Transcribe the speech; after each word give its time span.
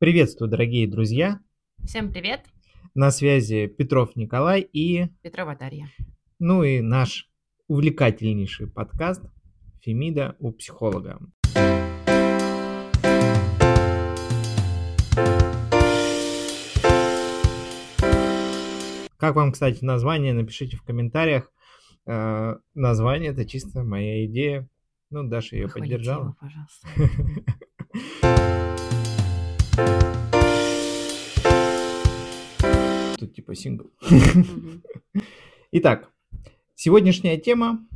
Приветствую, 0.00 0.48
дорогие 0.48 0.86
друзья! 0.86 1.40
Всем 1.84 2.12
привет! 2.12 2.44
На 2.94 3.10
связи 3.10 3.66
Петров 3.66 4.14
Николай 4.14 4.60
и... 4.60 5.08
Петрова 5.22 5.56
Дарья. 5.56 5.88
Ну 6.38 6.62
и 6.62 6.80
наш 6.80 7.28
увлекательнейший 7.66 8.68
подкаст 8.68 9.24
«Фемида 9.82 10.36
у 10.38 10.52
психолога». 10.52 11.18
Как 19.16 19.34
вам, 19.34 19.50
кстати, 19.50 19.82
название? 19.84 20.32
Напишите 20.32 20.76
в 20.76 20.84
комментариях. 20.84 21.50
Э, 22.06 22.54
название 22.74 23.32
это 23.32 23.44
чисто 23.44 23.82
моя 23.82 24.24
идея. 24.26 24.68
Ну, 25.10 25.24
Даша 25.24 25.56
ее 25.56 25.64
Похвалите 25.64 25.96
поддержала. 25.96 26.22
его, 26.22 26.36
пожалуйста. 26.38 26.88
Тут 33.28 33.34
типа 33.34 33.54
сингл. 33.54 33.90
Итак, 35.72 36.08
сегодняшняя 36.74 37.36
тема. 37.36 37.86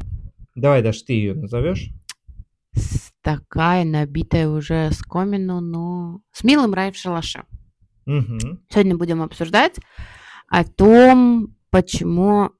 Давай, 0.55 0.82
Даш, 0.82 1.00
ты 1.02 1.14
ее 1.14 1.34
назовешь. 1.34 1.88
С- 2.74 3.12
Такая 3.22 3.84
набитая 3.84 4.48
уже 4.48 4.91
скомину, 4.91 5.60
но 5.60 6.20
с 6.32 6.45
милым 6.45 6.74
рай 6.74 6.92
в 6.92 6.96
шалаше. 6.96 7.45
Сегодня 8.68 8.96
будем 8.96 9.22
обсуждать 9.22 9.77
о 10.48 10.64
том, 10.64 11.56
почему, 11.70 12.50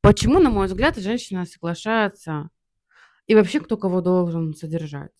почему, 0.00 0.40
на 0.40 0.50
мой 0.50 0.66
взгляд, 0.66 0.96
женщина 0.96 1.44
соглашается 1.44 2.48
и 3.28 3.34
вообще 3.36 3.60
кто 3.60 3.76
кого 3.76 4.00
должен 4.00 4.54
содержать. 4.54 5.12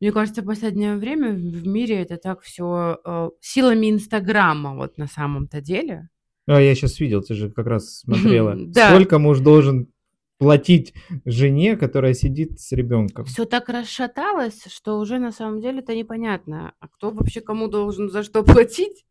Мне 0.00 0.12
кажется, 0.12 0.42
в 0.42 0.46
последнее 0.46 0.96
время 0.96 1.32
в 1.32 1.36
в 1.38 1.66
мире 1.66 2.02
это 2.02 2.16
так 2.18 2.42
все 2.42 2.98
силами 3.40 3.90
Инстаграма 3.90 4.74
вот 4.74 4.98
на 4.98 5.06
самом-то 5.06 5.62
деле. 5.62 6.08
А 6.46 6.60
я 6.60 6.74
сейчас 6.74 6.98
видел, 7.00 7.22
ты 7.22 7.34
же 7.34 7.50
как 7.50 7.66
раз 7.66 8.00
смотрела. 8.00 8.54
Да. 8.56 8.90
Сколько 8.90 9.18
муж 9.18 9.40
должен 9.40 9.92
платить 10.38 10.92
жене, 11.24 11.76
которая 11.76 12.14
сидит 12.14 12.60
с 12.60 12.72
ребенком? 12.72 13.24
Все 13.26 13.44
так 13.44 13.68
расшаталось, 13.68 14.64
что 14.66 14.98
уже 14.98 15.18
на 15.18 15.30
самом 15.30 15.60
деле 15.60 15.80
это 15.80 15.94
непонятно, 15.94 16.74
а 16.80 16.88
кто 16.88 17.10
вообще 17.10 17.40
кому 17.40 17.68
должен 17.68 18.10
за 18.10 18.24
что 18.24 18.42
платить, 18.42 19.06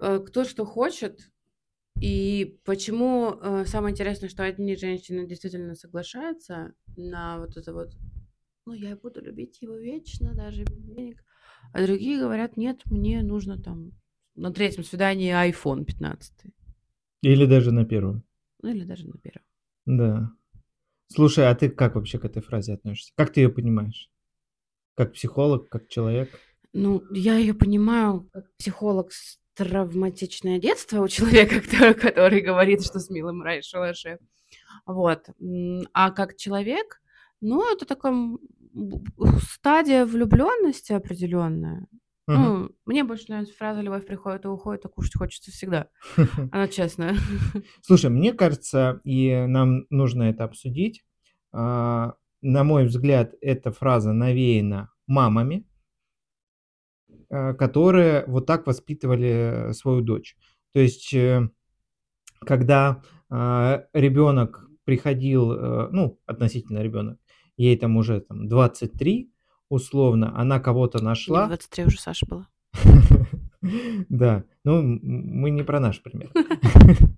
э, 0.00 0.18
кто 0.18 0.44
что 0.44 0.64
хочет. 0.64 1.20
И 2.00 2.58
почему 2.64 3.38
э, 3.40 3.64
самое 3.66 3.92
интересное, 3.92 4.28
что 4.28 4.42
одни 4.42 4.74
женщины 4.74 5.28
действительно 5.28 5.76
соглашаются 5.76 6.72
на 6.96 7.38
вот 7.38 7.56
это 7.56 7.72
вот, 7.72 7.90
ну, 8.66 8.72
я 8.72 8.96
буду 8.96 9.20
любить 9.20 9.62
его 9.62 9.76
вечно, 9.76 10.34
даже 10.34 10.64
без 10.64 10.82
денег, 10.82 11.22
а 11.72 11.86
другие 11.86 12.18
говорят, 12.18 12.56
нет, 12.56 12.80
мне 12.86 13.22
нужно 13.22 13.62
там 13.62 13.92
на 14.34 14.52
третьем 14.52 14.84
свидании 14.84 15.32
iPhone 15.32 15.84
15, 15.84 16.32
Или 17.22 17.46
даже 17.46 17.72
на 17.72 17.84
первом? 17.84 18.24
ну 18.62 18.70
или 18.70 18.84
даже 18.84 19.06
на 19.08 19.18
первом. 19.18 19.44
Да. 19.86 20.30
Слушай, 21.08 21.48
а 21.50 21.54
ты 21.54 21.68
как 21.68 21.96
вообще 21.96 22.18
к 22.18 22.24
этой 22.24 22.42
фразе 22.42 22.74
относишься? 22.74 23.12
Как 23.16 23.32
ты 23.32 23.40
ее 23.40 23.48
понимаешь? 23.48 24.08
Как 24.94 25.12
психолог, 25.12 25.68
как 25.68 25.88
человек? 25.88 26.30
Ну, 26.72 27.02
я 27.10 27.36
ее 27.36 27.54
понимаю 27.54 28.28
как 28.32 28.54
психолог 28.56 29.12
с 29.12 29.38
травматичное 29.54 30.58
детство 30.58 31.02
у 31.02 31.08
человека, 31.08 31.60
который, 31.70 31.94
который 31.94 32.40
говорит, 32.40 32.84
что 32.84 32.98
с 33.00 33.10
милым 33.10 33.42
рай 33.42 33.62
шалаше. 33.62 34.18
Вот. 34.86 35.26
А 35.92 36.10
как 36.12 36.36
человек, 36.36 37.02
ну, 37.40 37.70
это 37.70 37.84
такая 37.84 38.14
стадия 39.50 40.06
влюбленности 40.06 40.92
определенная. 40.92 41.86
Мгм. 42.28 42.42
Ну, 42.42 42.70
мне 42.86 43.04
больше 43.04 43.24
нравится 43.28 43.54
фраза 43.56 43.80
«любовь 43.80 44.06
приходит 44.06 44.44
и 44.44 44.48
уходит, 44.48 44.84
а 44.84 44.88
кушать 44.88 45.16
хочется 45.16 45.50
всегда». 45.50 45.88
Она 46.52 46.68
честная. 46.68 47.16
Слушай, 47.82 48.10
мне 48.10 48.32
кажется, 48.32 49.00
и 49.04 49.44
нам 49.48 49.86
нужно 49.90 50.24
это 50.24 50.44
обсудить. 50.44 51.04
а, 51.52 52.14
На 52.40 52.64
мой 52.64 52.86
взгляд, 52.86 53.34
эта 53.40 53.72
фраза 53.72 54.12
навеяна 54.12 54.90
мамами, 55.06 55.66
а, 57.30 57.54
которые 57.54 58.24
вот 58.26 58.46
так 58.46 58.66
воспитывали 58.66 59.72
свою 59.72 60.00
дочь. 60.02 60.36
То 60.72 60.80
есть, 60.80 61.12
э, 61.14 61.48
когда 62.40 63.02
ребенок 63.30 64.68
приходил, 64.84 65.52
э, 65.52 65.88
ну, 65.90 66.20
относительно 66.26 66.82
ребенок, 66.82 67.18
ей 67.56 67.76
там 67.78 67.96
уже 67.96 68.20
там 68.20 68.46
23, 68.48 69.31
условно, 69.72 70.38
она 70.38 70.60
кого-то 70.60 71.02
нашла. 71.02 71.46
23 71.46 71.86
уже 71.86 71.98
Саша 71.98 72.26
была. 72.26 72.46
Да, 74.08 74.42
ну 74.64 74.82
мы 74.82 75.50
не 75.50 75.62
про 75.62 75.78
наш 75.78 76.02
пример. 76.02 76.30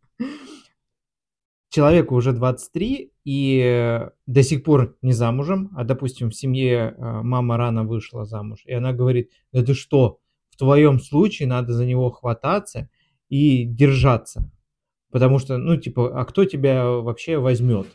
Человеку 1.70 2.14
уже 2.16 2.32
23 2.32 3.12
и 3.24 3.62
э, 3.64 4.10
до 4.26 4.42
сих 4.42 4.62
пор 4.62 4.94
не 5.00 5.12
замужем, 5.12 5.70
а, 5.74 5.84
допустим, 5.84 6.28
в 6.28 6.34
семье 6.34 6.94
э, 6.96 7.22
мама 7.22 7.56
рано 7.56 7.84
вышла 7.84 8.26
замуж, 8.26 8.62
и 8.66 8.74
она 8.74 8.92
говорит, 8.92 9.30
да 9.52 9.64
ты 9.64 9.72
что, 9.72 10.20
в 10.50 10.56
твоем 10.58 11.00
случае 11.00 11.48
надо 11.48 11.72
за 11.72 11.86
него 11.86 12.10
хвататься 12.10 12.90
и 13.30 13.64
держаться, 13.64 14.52
потому 15.10 15.38
что, 15.38 15.56
ну, 15.56 15.78
типа, 15.78 16.20
а 16.20 16.26
кто 16.26 16.44
тебя 16.44 16.84
вообще 16.84 17.38
возьмет? 17.38 17.86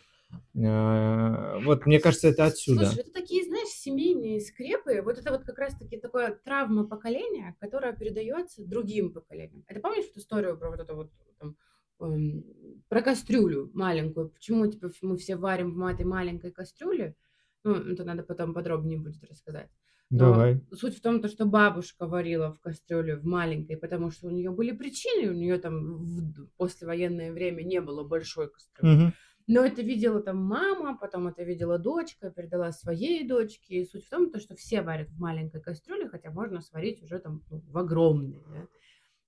Э, 0.55 1.59
Вот, 1.63 1.85
мне 1.85 1.99
кажется, 1.99 2.27
это 2.29 2.45
отсюда. 2.45 2.85
Слушай, 2.85 3.01
это 3.01 3.11
такие, 3.11 3.43
знаешь, 3.45 3.69
семейные 3.69 4.39
скрепы. 4.41 5.01
Вот 5.01 5.17
это 5.17 5.31
вот 5.31 5.43
как 5.43 5.57
раз-таки 5.57 5.97
такое 5.97 6.39
травма 6.43 6.85
поколения, 6.85 7.55
которая 7.59 7.93
передается 7.93 8.65
другим 8.65 9.11
поколениям. 9.11 9.63
Это 9.67 9.79
помнишь 9.79 10.05
эту 10.05 10.19
историю 10.19 10.57
про 10.57 10.69
вот 10.69 10.79
это 10.79 10.93
вот 10.93 11.11
там, 11.39 11.55
эм, 12.01 12.43
про 12.87 13.01
кастрюлю 13.01 13.71
маленькую? 13.73 14.29
Почему 14.29 14.67
типа 14.67 14.91
мы 15.01 15.17
все 15.17 15.35
варим 15.35 15.73
в 15.73 15.85
этой 15.85 16.05
маленькой 16.05 16.51
кастрюле? 16.51 17.15
Ну, 17.63 17.73
это 17.75 18.03
надо 18.03 18.23
потом 18.23 18.53
подробнее 18.53 18.99
будет 18.99 19.23
рассказать. 19.25 19.69
Но 20.11 20.31
Давай. 20.31 20.61
суть 20.73 20.97
в 20.97 21.01
том, 21.01 21.21
то, 21.21 21.27
что 21.27 21.45
бабушка 21.45 22.07
варила 22.07 22.53
в 22.53 22.59
кастрюле 22.61 23.15
в 23.15 23.25
маленькой, 23.25 23.77
потому 23.77 24.09
что 24.09 24.27
у 24.27 24.31
нее 24.31 24.49
были 24.49 24.71
причины, 24.71 25.29
у 25.29 25.35
нее 25.35 25.59
там 25.59 25.97
в 25.97 26.47
послевоенное 26.57 27.31
время 27.31 27.61
не 27.61 27.79
было 27.79 28.03
большой 28.03 28.49
кастрюли. 28.49 28.95
Мгм. 28.95 29.13
Но 29.51 29.65
это 29.65 29.81
видела 29.81 30.21
там 30.21 30.37
мама, 30.37 30.95
потом 30.95 31.27
это 31.27 31.41
видела 31.41 31.79
дочка, 31.79 32.29
передала 32.29 32.71
своей 32.71 33.27
дочке. 33.27 33.81
И 33.81 33.85
суть 33.85 34.05
в 34.05 34.09
том, 34.09 34.29
то, 34.29 34.39
что 34.39 34.55
все 34.55 34.83
варят 34.83 35.09
в 35.09 35.19
маленькой 35.19 35.59
кастрюле, 35.59 36.07
хотя 36.07 36.29
можно 36.29 36.61
сварить 36.61 37.01
уже 37.01 37.17
там 37.17 37.43
ну, 37.49 37.59
в 37.67 37.77
огромной. 37.79 38.43
да. 38.47 38.67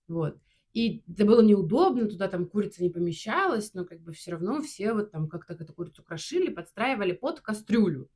Вот. 0.07 0.37
И 0.73 1.01
это 1.11 1.25
было 1.25 1.41
неудобно, 1.41 2.07
туда 2.07 2.27
там 2.27 2.45
курица 2.45 2.83
не 2.83 2.91
помещалась, 2.91 3.73
но 3.73 3.83
как 3.83 3.99
бы 4.01 4.13
все 4.13 4.33
равно 4.33 4.61
все 4.61 4.93
вот 4.93 5.09
там 5.09 5.27
как-то 5.27 5.53
эту 5.53 5.73
курицу 5.73 6.03
крошили, 6.03 6.53
подстраивали 6.53 7.13
под 7.13 7.41
кастрюлю. 7.41 8.07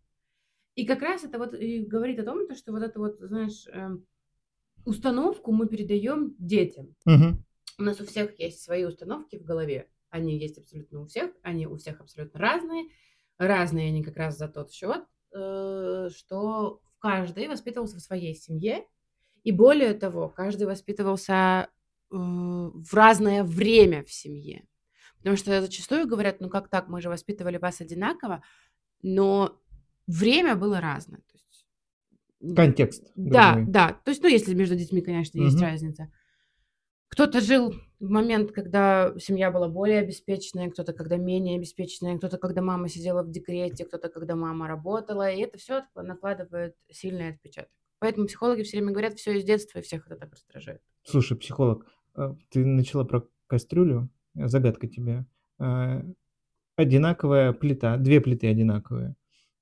И 0.75 0.85
как 0.85 1.01
раз 1.01 1.23
это 1.23 1.39
вот 1.39 1.55
и 1.55 1.83
говорит 1.83 2.19
о 2.19 2.23
том, 2.23 2.47
то, 2.47 2.53
что 2.53 2.71
вот 2.71 2.83
это 2.83 2.99
вот, 2.99 3.17
знаешь, 3.17 3.65
эм, 3.71 4.05
установку 4.85 5.51
мы 5.51 5.67
передаем 5.67 6.35
детям. 6.37 6.95
Мгм. 7.05 7.43
У 7.79 7.81
нас 7.81 7.99
у 7.99 8.05
всех 8.05 8.39
есть 8.39 8.61
свои 8.61 8.85
установки 8.85 9.37
в 9.37 9.43
голове. 9.43 9.89
Они 10.15 10.37
есть 10.39 10.57
абсолютно 10.57 11.01
у 11.01 11.05
всех, 11.07 11.31
они 11.41 11.67
у 11.67 11.75
всех 11.75 11.99
абсолютно 11.99 12.39
разные. 12.39 12.85
Разные 13.37 13.89
они 13.89 14.01
как 14.01 14.15
раз 14.15 14.37
за 14.37 14.47
тот 14.47 14.71
счет, 14.71 15.03
э, 15.33 16.07
что 16.15 16.81
каждый 16.99 17.49
воспитывался 17.49 17.97
в 17.97 18.01
своей 18.01 18.33
семье. 18.33 18.85
И 19.43 19.51
более 19.51 19.93
того, 19.93 20.29
каждый 20.29 20.67
воспитывался 20.67 21.33
э, 21.33 21.67
в 22.15 22.93
разное 22.93 23.43
время 23.43 24.05
в 24.05 24.11
семье. 24.11 24.65
Потому 25.17 25.35
что 25.35 25.59
зачастую 25.59 26.07
говорят, 26.07 26.39
ну 26.39 26.49
как 26.49 26.69
так, 26.69 26.87
мы 26.87 27.01
же 27.01 27.09
воспитывали 27.09 27.57
вас 27.57 27.81
одинаково, 27.81 28.41
но 29.01 29.59
время 30.07 30.55
было 30.55 30.79
разное. 30.79 31.19
То 31.19 31.33
есть, 31.33 32.55
Контекст. 32.55 33.11
да, 33.17 33.55
другой. 33.55 33.73
да. 33.73 33.99
То 34.05 34.11
есть, 34.11 34.23
ну, 34.23 34.29
если 34.29 34.53
между 34.53 34.75
детьми, 34.77 35.01
конечно, 35.01 35.37
есть 35.39 35.57
Мгм. 35.57 35.65
разница. 35.65 36.09
Кто-то 37.07 37.39
жил 37.39 37.73
в 37.99 38.09
момент, 38.09 38.51
когда 38.51 39.13
семья 39.19 39.51
была 39.51 39.69
более 39.69 39.99
обеспеченная, 39.99 40.69
кто-то 40.69 40.93
когда 40.93 41.17
менее 41.17 41.57
обеспеченная, 41.57 42.17
кто-то 42.17 42.37
когда 42.37 42.61
мама 42.61 42.89
сидела 42.89 43.23
в 43.23 43.31
декрете, 43.31 43.85
кто-то 43.85 44.09
когда 44.09 44.35
мама 44.35 44.67
работала, 44.67 45.31
и 45.31 45.41
это 45.41 45.57
все 45.57 45.83
накладывает 45.95 46.75
сильный 46.91 47.29
отпечаток. 47.29 47.71
Поэтому 47.99 48.27
психологи 48.27 48.63
все 48.63 48.77
время 48.77 48.91
говорят, 48.91 49.13
все 49.15 49.37
из 49.37 49.43
детства, 49.43 49.79
и 49.79 49.81
всех 49.81 50.05
это 50.07 50.17
так 50.17 50.33
раздражает. 50.33 50.81
Слушай, 51.03 51.37
психолог, 51.37 51.85
а, 52.13 52.35
ты 52.49 52.65
начала 52.65 53.03
про 53.03 53.27
кастрюлю. 53.47 54.09
Э, 54.35 54.47
Загадка 54.47 54.87
тебе. 54.87 55.25
А, 55.59 56.03
Одинаковая 56.75 57.53
плита, 57.53 57.95
две 57.97 58.19
плиты 58.19 58.47
одинаковые. 58.47 59.15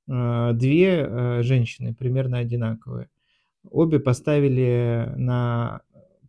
А, 0.09 0.53
Две 0.53 1.07
э, 1.07 1.43
женщины 1.43 1.93
примерно 1.93 2.39
одинаковые. 2.39 3.09
Обе 3.69 3.99
поставили 3.99 5.13
на 5.15 5.83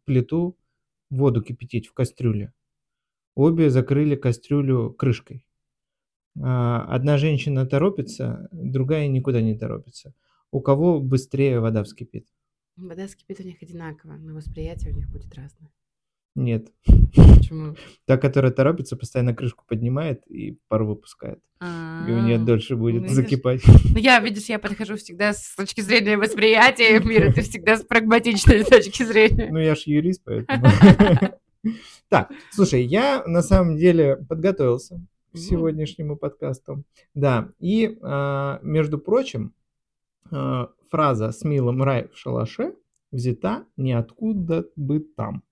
плиту 0.04 0.56
воду 1.14 1.42
кипятить 1.42 1.86
в 1.86 1.92
кастрюле. 1.92 2.52
Обе 3.34 3.70
закрыли 3.70 4.16
кастрюлю 4.16 4.92
крышкой. 4.92 5.46
А, 6.40 6.82
Одна 6.86 7.18
женщина 7.18 7.66
торопится, 7.66 8.48
другая 8.52 9.08
никуда 9.08 9.40
не 9.40 9.56
торопится. 9.56 10.14
У 10.50 10.60
кого 10.60 11.00
быстрее 11.00 11.60
вода 11.60 11.82
вскипит? 11.82 12.26
Вода 12.76 13.08
скипит 13.08 13.40
у 13.40 13.44
них 13.44 13.62
одинаково, 13.62 14.14
но 14.14 14.34
восприятие 14.34 14.92
у 14.92 14.96
них 14.96 15.08
будет 15.10 15.34
разное. 15.34 15.70
Нет. 16.34 16.72
Почему? 17.14 17.76
Та, 18.06 18.16
которая 18.18 18.50
торопится, 18.50 18.96
постоянно 18.96 19.34
крышку 19.34 19.64
поднимает 19.68 20.26
и 20.26 20.58
пар 20.68 20.82
выпускает. 20.82 21.38
И 21.60 22.10
у 22.10 22.20
нее 22.20 22.36
А, 22.36 22.38
дольше 22.38 22.76
будет 22.76 23.02
видишь? 23.02 23.14
закипать. 23.14 23.62
Ну, 23.66 23.98
я, 23.98 24.18
видишь, 24.20 24.46
я 24.46 24.58
подхожу 24.58 24.96
всегда 24.96 25.32
с 25.32 25.54
точки 25.54 25.80
зрения 25.80 26.18
восприятия 26.18 26.98
мира, 27.00 27.32
ты 27.32 27.40
всегда 27.42 27.76
с 27.76 27.82
прагматичной 27.82 28.64
точки 28.70 29.02
зрения. 29.04 29.48
Ну, 29.50 29.58
я 29.58 29.74
ж 29.74 29.82
юрист, 29.86 30.22
поэтому. 30.24 30.66
Так, 32.10 32.30
слушай, 32.50 32.82
я 32.82 33.24
на 33.26 33.40
самом 33.40 33.78
деле 33.78 34.16
подготовился 34.28 35.00
к 35.32 35.38
сегодняшнему 35.38 36.16
подкасту. 36.16 36.84
Да, 37.14 37.48
и, 37.58 37.96
а, 38.02 38.60
между 38.62 38.98
прочим, 38.98 39.54
а, 40.30 40.68
фраза 40.90 41.32
«с 41.32 41.42
милым 41.42 41.82
рай 41.82 42.08
в 42.12 42.18
шалаше» 42.18 42.74
взята 43.10 43.64
ниоткуда 43.78 44.66
бы 44.76 45.00
там. 45.00 45.42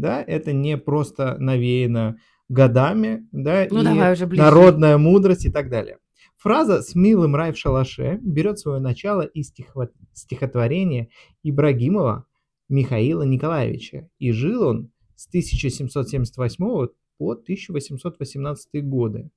Да, 0.00 0.22
это 0.22 0.52
не 0.52 0.76
просто 0.78 1.36
навеяно 1.38 2.16
годами, 2.48 3.28
да, 3.32 3.66
Ну, 3.70 3.80
и 3.82 3.84
давай 3.84 4.12
уже 4.14 4.26
ближе. 4.26 4.42
народная 4.42 4.98
мудрость 4.98 5.46
и 5.46 5.50
так 5.50 5.68
далее. 5.70 5.98
Фраза 6.38 6.82
«с 6.82 6.94
милым 6.94 7.36
рай 7.36 7.52
в 7.52 7.58
шалаше» 7.58 8.18
берет 8.22 8.58
свое 8.58 8.80
начало 8.80 9.22
из 9.22 9.50
стихо- 9.52 9.90
стихотворения 10.14 11.08
Ибрагимова 11.42 12.24
Михаила 12.70 13.22
Николаевича. 13.24 14.08
И 14.18 14.32
жил 14.32 14.62
он 14.66 14.90
с 15.16 15.28
1778 15.28 16.88
по 17.18 17.34
1818 17.34 18.82
годы. 18.82 19.30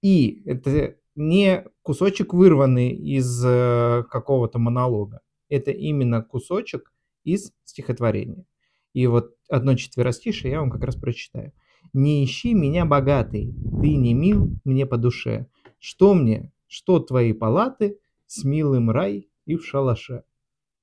И 0.00 0.42
это 0.46 0.94
не 1.16 1.64
кусочек, 1.82 2.32
вырванный 2.32 2.90
из 2.90 3.44
э, 3.44 4.04
какого-то 4.08 4.60
монолога. 4.60 5.20
Это 5.48 5.72
именно 5.72 6.22
кусочек 6.22 6.92
из 7.24 7.52
стихотворения. 7.64 8.44
И 8.92 9.06
вот 9.06 9.34
одно 9.48 9.74
четверостишее 9.74 10.52
я 10.52 10.60
вам 10.60 10.70
как 10.70 10.84
раз 10.84 10.96
прочитаю. 10.96 11.52
«Не 11.92 12.24
ищи 12.24 12.52
меня, 12.52 12.84
богатый, 12.84 13.54
ты 13.80 13.96
не 13.96 14.12
мил 14.12 14.50
мне 14.64 14.84
по 14.86 14.98
душе. 14.98 15.46
Что 15.78 16.14
мне, 16.14 16.52
что 16.66 16.98
твои 16.98 17.32
палаты, 17.32 17.98
с 18.26 18.44
милым 18.44 18.90
рай 18.90 19.28
и 19.46 19.56
в 19.56 19.64
шалаше». 19.64 20.24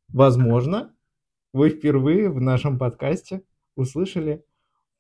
Возможно, 0.08 0.94
вы 1.54 1.70
впервые 1.70 2.30
в 2.30 2.42
нашем 2.42 2.78
подкасте 2.78 3.44
услышали 3.76 4.44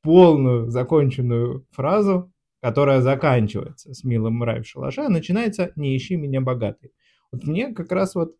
полную 0.01 0.69
законченную 0.69 1.65
фразу, 1.71 2.31
которая 2.61 3.01
заканчивается 3.01 3.93
с 3.93 4.03
«милым 4.03 4.43
рай 4.43 4.61
в 4.61 4.67
шалаше», 4.67 5.01
а 5.01 5.09
начинается 5.09 5.71
«не 5.75 5.95
ищи 5.97 6.15
меня, 6.15 6.41
богатый». 6.41 6.91
Вот 7.31 7.45
мне 7.45 7.73
как 7.73 7.91
раз 7.91 8.15
вот 8.15 8.35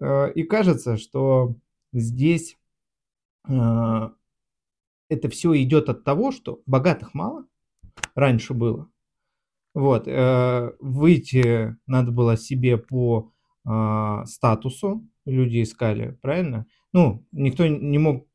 э, 0.00 0.32
и 0.32 0.44
кажется, 0.44 0.96
что 0.96 1.56
здесь 1.92 2.56
это 3.44 5.28
все 5.28 5.60
идет 5.62 5.88
от 5.88 6.04
того, 6.04 6.30
что 6.32 6.62
богатых 6.66 7.14
мало, 7.14 7.46
раньше 8.14 8.54
было. 8.54 8.90
Вот, 9.74 10.08
э, 10.08 10.72
выйти 10.80 11.76
надо 11.86 12.10
было 12.10 12.36
себе 12.36 12.76
по 12.76 13.32
а, 13.64 14.24
статусу, 14.26 15.06
люди 15.26 15.62
искали, 15.62 16.18
правильно? 16.22 16.66
Ну, 16.92 17.24
никто 17.30 17.66
не 17.66 17.98
мог 17.98 18.26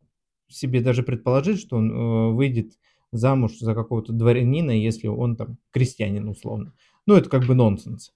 себе 0.47 0.81
даже 0.81 1.03
предположить, 1.03 1.59
что 1.59 1.77
он 1.77 1.91
э, 1.91 2.31
выйдет 2.33 2.77
замуж 3.11 3.57
за 3.57 3.73
какого-то 3.73 4.13
дворянина, 4.13 4.71
если 4.71 5.07
он 5.07 5.35
там 5.35 5.57
крестьянин 5.71 6.29
условно. 6.29 6.73
Ну, 7.05 7.15
это 7.15 7.29
как 7.29 7.45
бы 7.45 7.55
нонсенс. 7.55 8.13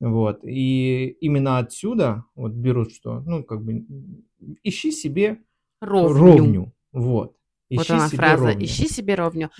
Вот. 0.00 0.40
И 0.44 1.16
именно 1.20 1.58
отсюда 1.58 2.24
вот 2.34 2.52
берут, 2.52 2.92
что, 2.92 3.20
ну, 3.20 3.44
как 3.44 3.64
бы, 3.64 3.84
ищи 4.62 4.90
себе 4.90 5.42
Ровню. 5.80 6.14
ровню. 6.18 6.72
Вот. 6.92 7.34
Вот 7.70 7.82
Ищи 7.84 7.92
она 7.92 8.08
себе 8.08 8.16
фраза 8.18 8.44
ровню. 8.46 8.64
«ищи 8.64 8.88
себе 8.88 9.14
ровню». 9.14 9.50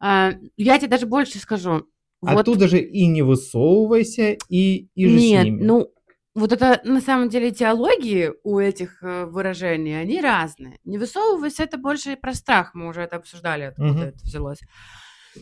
А, 0.00 0.32
я 0.56 0.78
тебе 0.78 0.88
даже 0.88 1.06
больше 1.06 1.38
скажу. 1.38 1.86
Вот 2.20 2.40
Оттуда 2.40 2.68
же 2.68 2.78
и 2.80 3.06
не 3.06 3.22
высовывайся, 3.22 4.36
и, 4.48 4.88
и 4.94 5.06
же 5.08 5.18
с 5.18 5.22
Нет, 5.22 5.44
ними. 5.44 5.62
ну, 5.64 5.92
вот 6.34 6.52
это 6.52 6.80
на 6.84 7.00
самом 7.00 7.28
деле 7.28 7.50
теологии 7.50 8.32
у 8.42 8.58
этих 8.58 9.02
э, 9.02 9.26
выражений, 9.26 10.00
они 10.00 10.20
разные. 10.20 10.78
Не 10.84 10.98
высовывайся, 10.98 11.64
это 11.64 11.78
больше 11.78 12.16
про 12.16 12.32
страх, 12.34 12.74
мы 12.74 12.88
уже 12.88 13.02
это 13.02 13.16
обсуждали, 13.16 13.64
откуда 13.64 13.88
Мгм. 13.88 14.02
это 14.02 14.18
взялось. 14.22 14.60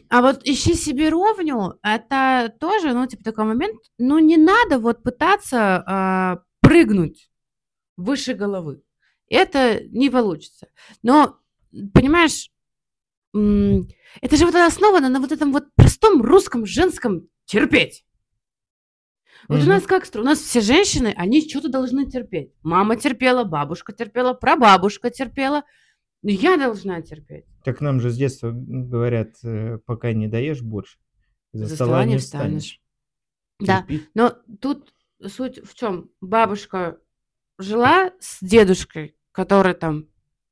А 0.09 0.21
вот 0.23 0.41
ищи 0.45 0.75
себе 0.75 1.09
ровню, 1.09 1.75
это 1.83 2.53
тоже, 2.61 2.93
ну, 2.93 3.07
типа 3.07 3.25
такой 3.25 3.45
момент, 3.45 3.77
ну, 3.99 4.19
не 4.19 4.37
надо 4.37 4.79
вот 4.79 5.03
пытаться 5.03 5.83
а, 5.87 6.39
прыгнуть 6.61 7.31
выше 7.97 8.35
головы. 8.35 8.83
Это 9.31 9.81
не 9.89 10.11
получится. 10.11 10.69
Но, 11.03 11.39
понимаешь, 11.95 12.51
это 13.33 14.37
же 14.37 14.45
вот 14.45 14.55
основано 14.57 15.09
на 15.09 15.21
вот 15.21 15.33
этом 15.33 15.53
вот 15.53 15.73
простом 15.77 16.21
русском 16.21 16.67
женском 16.67 17.29
терпеть. 17.47 18.05
Вот 19.49 19.59
у 19.59 19.61
Мгм. 19.61 19.69
нас 19.69 19.85
как 19.85 20.05
у 20.15 20.19
нас 20.23 20.39
все 20.41 20.61
женщины, 20.61 21.15
они 21.17 21.49
что-то 21.49 21.69
должны 21.69 22.11
терпеть. 22.11 22.53
Мама 22.63 22.97
терпела, 22.97 23.45
бабушка 23.45 23.93
терпела, 23.93 24.35
прабабушка 24.35 25.11
терпела. 25.11 25.63
Ну, 26.23 26.31
я 26.31 26.57
должна 26.59 27.01
терпеть. 27.01 27.47
Так 27.65 27.81
нам 27.81 28.01
же 28.01 28.11
с 28.11 28.17
детства 28.17 28.51
говорят, 28.53 29.37
э, 29.43 29.79
пока 29.87 30.13
не 30.13 30.29
доешь 30.29 30.61
борщ, 30.61 30.99
из-за 31.53 31.67
За 31.67 31.75
стола 31.77 32.05
не 32.05 32.19
встанешь. 32.19 32.81
Да, 33.59 33.83
Терпи. 33.83 34.07
но 34.15 34.37
тут 34.61 34.93
суть 35.27 35.59
в 35.67 35.75
чем? 35.75 36.11
Бабушка 36.21 36.99
жила 37.59 38.13
с 38.21 38.39
дедушкой, 38.43 39.17
который 39.33 39.75
там 39.75 40.07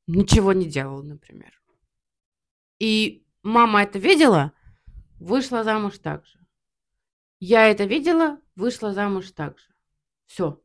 ничего 0.07 0.53
не 0.53 0.67
делал, 0.67 1.03
например. 1.03 1.53
И 2.79 3.25
мама 3.43 3.83
это 3.83 3.99
видела, 3.99 4.53
вышла 5.19 5.65
замуж 5.65 5.99
так 5.99 6.25
же. 6.27 6.39
Я 7.41 7.69
это 7.69 7.85
видела, 7.85 8.39
вышла 8.57 8.93
замуж 8.93 9.31
так 9.33 9.59
же. 9.59 9.67
Все. 10.27 10.61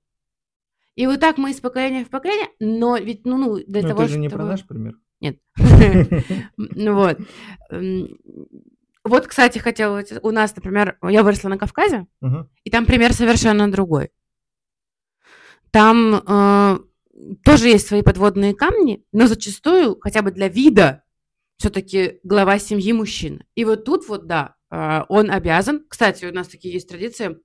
И 0.95 1.07
вот 1.07 1.19
так 1.19 1.38
мы 1.38 1.51
из 1.51 1.60
поколения 1.60 2.06
в 2.06 2.10
поколение, 2.10 2.50
но 2.60 2.98
ведь, 2.98 3.25
ну, 3.25 3.38
ну 3.38 3.56
для 3.65 3.81
Ну, 3.81 3.88
того, 3.89 4.04
это 4.04 4.12
же 4.12 4.19
не 4.19 4.30
про 4.30 4.36
чтобы- 4.38 4.50
наш 4.50 4.65
пример. 4.68 4.95
Нет. 5.19 5.39
Ну 6.57 6.95
вот. 6.95 7.18
М, 7.71 8.18
Вот, 9.06 9.27
кстати, 9.27 9.60
хотела... 9.60 10.04
У 10.21 10.31
нас, 10.31 10.56
например, 10.56 10.98
я 11.04 11.24
выросла 11.24 11.50
на 11.50 11.57
Кавказе, 11.57 12.07
и 12.63 12.69
там 12.69 12.86
пример 12.86 13.13
совершенно 13.13 13.69
другой. 13.71 14.12
Там 15.71 16.15
э, 16.25 16.80
тоже 17.44 17.69
есть 17.69 17.88
свои 17.88 18.01
подводные 18.01 18.54
камни, 18.56 19.06
но 19.12 19.27
зачастую, 19.27 19.98
хотя 20.01 20.21
бы 20.21 20.31
для 20.31 20.48
вида, 20.50 21.04
все-таки 21.58 22.20
глава 22.24 22.60
семьи 22.60 22.91
мужчина. 22.93 23.46
И 23.55 23.65
вот 23.65 23.86
тут 23.86 24.08
вот, 24.08 24.25
да, 24.27 24.55
э, 24.72 25.01
он 25.10 25.29
обязан. 25.32 25.86
Кстати, 25.88 26.25
у 26.25 26.34
нас 26.34 26.48
такие 26.48 26.74
есть 26.74 26.89
традиции, 26.89 27.38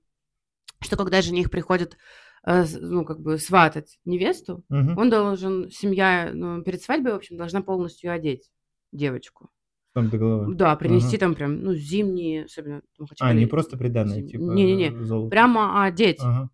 что 0.81 0.97
когда 0.97 1.21
жених 1.21 1.51
приходит, 1.51 1.97
э, 2.45 2.65
ну, 2.79 3.05
как 3.05 3.19
бы 3.21 3.37
сватать 3.37 3.99
невесту, 4.05 4.63
Мгм. 4.69 4.97
он 4.97 5.09
должен, 5.09 5.69
семья 5.69 6.31
ну, 6.33 6.63
перед 6.63 6.81
свадьбой, 6.81 7.13
в 7.13 7.17
общем, 7.17 7.37
должна 7.37 7.61
полностью 7.61 8.11
одеть 8.11 8.49
девочку. 8.91 9.49
Там 9.93 10.09
до 10.09 10.17
головы. 10.17 10.55
Да, 10.55 10.75
принести 10.75 11.15
Ага. 11.15 11.19
там 11.19 11.35
прям, 11.35 11.61
ну, 11.61 11.73
зимние, 11.75 12.45
особенно. 12.45 12.81
там, 12.97 13.07
А, 13.19 13.33
не 13.33 13.45
просто 13.45 13.77
приданное, 13.77 14.21
зим- 14.21 14.27
типа 14.27 14.41
Не-не-не, 14.41 15.29
прямо 15.29 15.83
одеть. 15.83 16.19
Ага. 16.21 16.49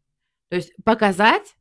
То 0.49 0.57
есть 0.57 0.73
показать, 0.83 1.54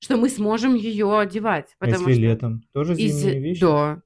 что 0.00 0.16
мы 0.16 0.28
сможем 0.28 0.74
ее 0.74 1.18
одевать. 1.18 1.74
А 1.78 1.84
Потому 1.86 2.08
если 2.08 2.12
что 2.22 2.32
летом? 2.32 2.62
Тоже 2.72 2.94
из- 2.94 3.14
зимние 3.14 3.40
вещи? 3.40 3.60
Да, 3.60 4.02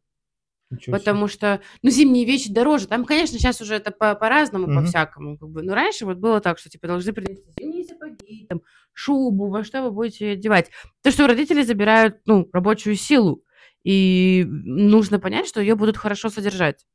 Ничего 0.70 0.96
себе. 0.96 0.98
потому 0.98 1.28
что, 1.28 1.60
ну, 1.82 1.90
зимние 1.90 2.24
вещи 2.24 2.52
дороже. 2.52 2.88
Там, 2.88 3.04
конечно, 3.04 3.38
сейчас 3.38 3.60
уже 3.60 3.74
это 3.76 3.90
по- 3.92 4.14
по-разному, 4.14 4.66
Мгм. 4.66 4.80
по-всякому. 4.82 5.38
Как 5.38 5.48
бы. 5.48 5.62
Но 5.62 5.74
раньше 5.74 6.04
вот 6.04 6.18
было 6.18 6.40
так, 6.40 6.58
что 6.58 6.68
типа 6.68 6.86
должны 6.88 7.12
принести 7.12 7.44
зимние 7.58 7.84
сапоги, 7.84 8.46
там, 8.48 8.60
шубу, 8.92 9.48
во 9.48 9.62
что 9.64 9.82
вы 9.82 9.90
будете 9.92 10.32
одевать. 10.32 10.70
То, 11.02 11.10
что 11.10 11.26
родители 11.26 11.62
забирают, 11.62 12.16
ну, 12.26 12.48
рабочую 12.52 12.96
силу. 12.96 13.44
И 13.84 14.44
нужно 14.48 15.18
понять, 15.20 15.46
что 15.46 15.60
ее 15.60 15.74
будут 15.76 15.96
хорошо 15.96 16.28
содержать. 16.30 16.86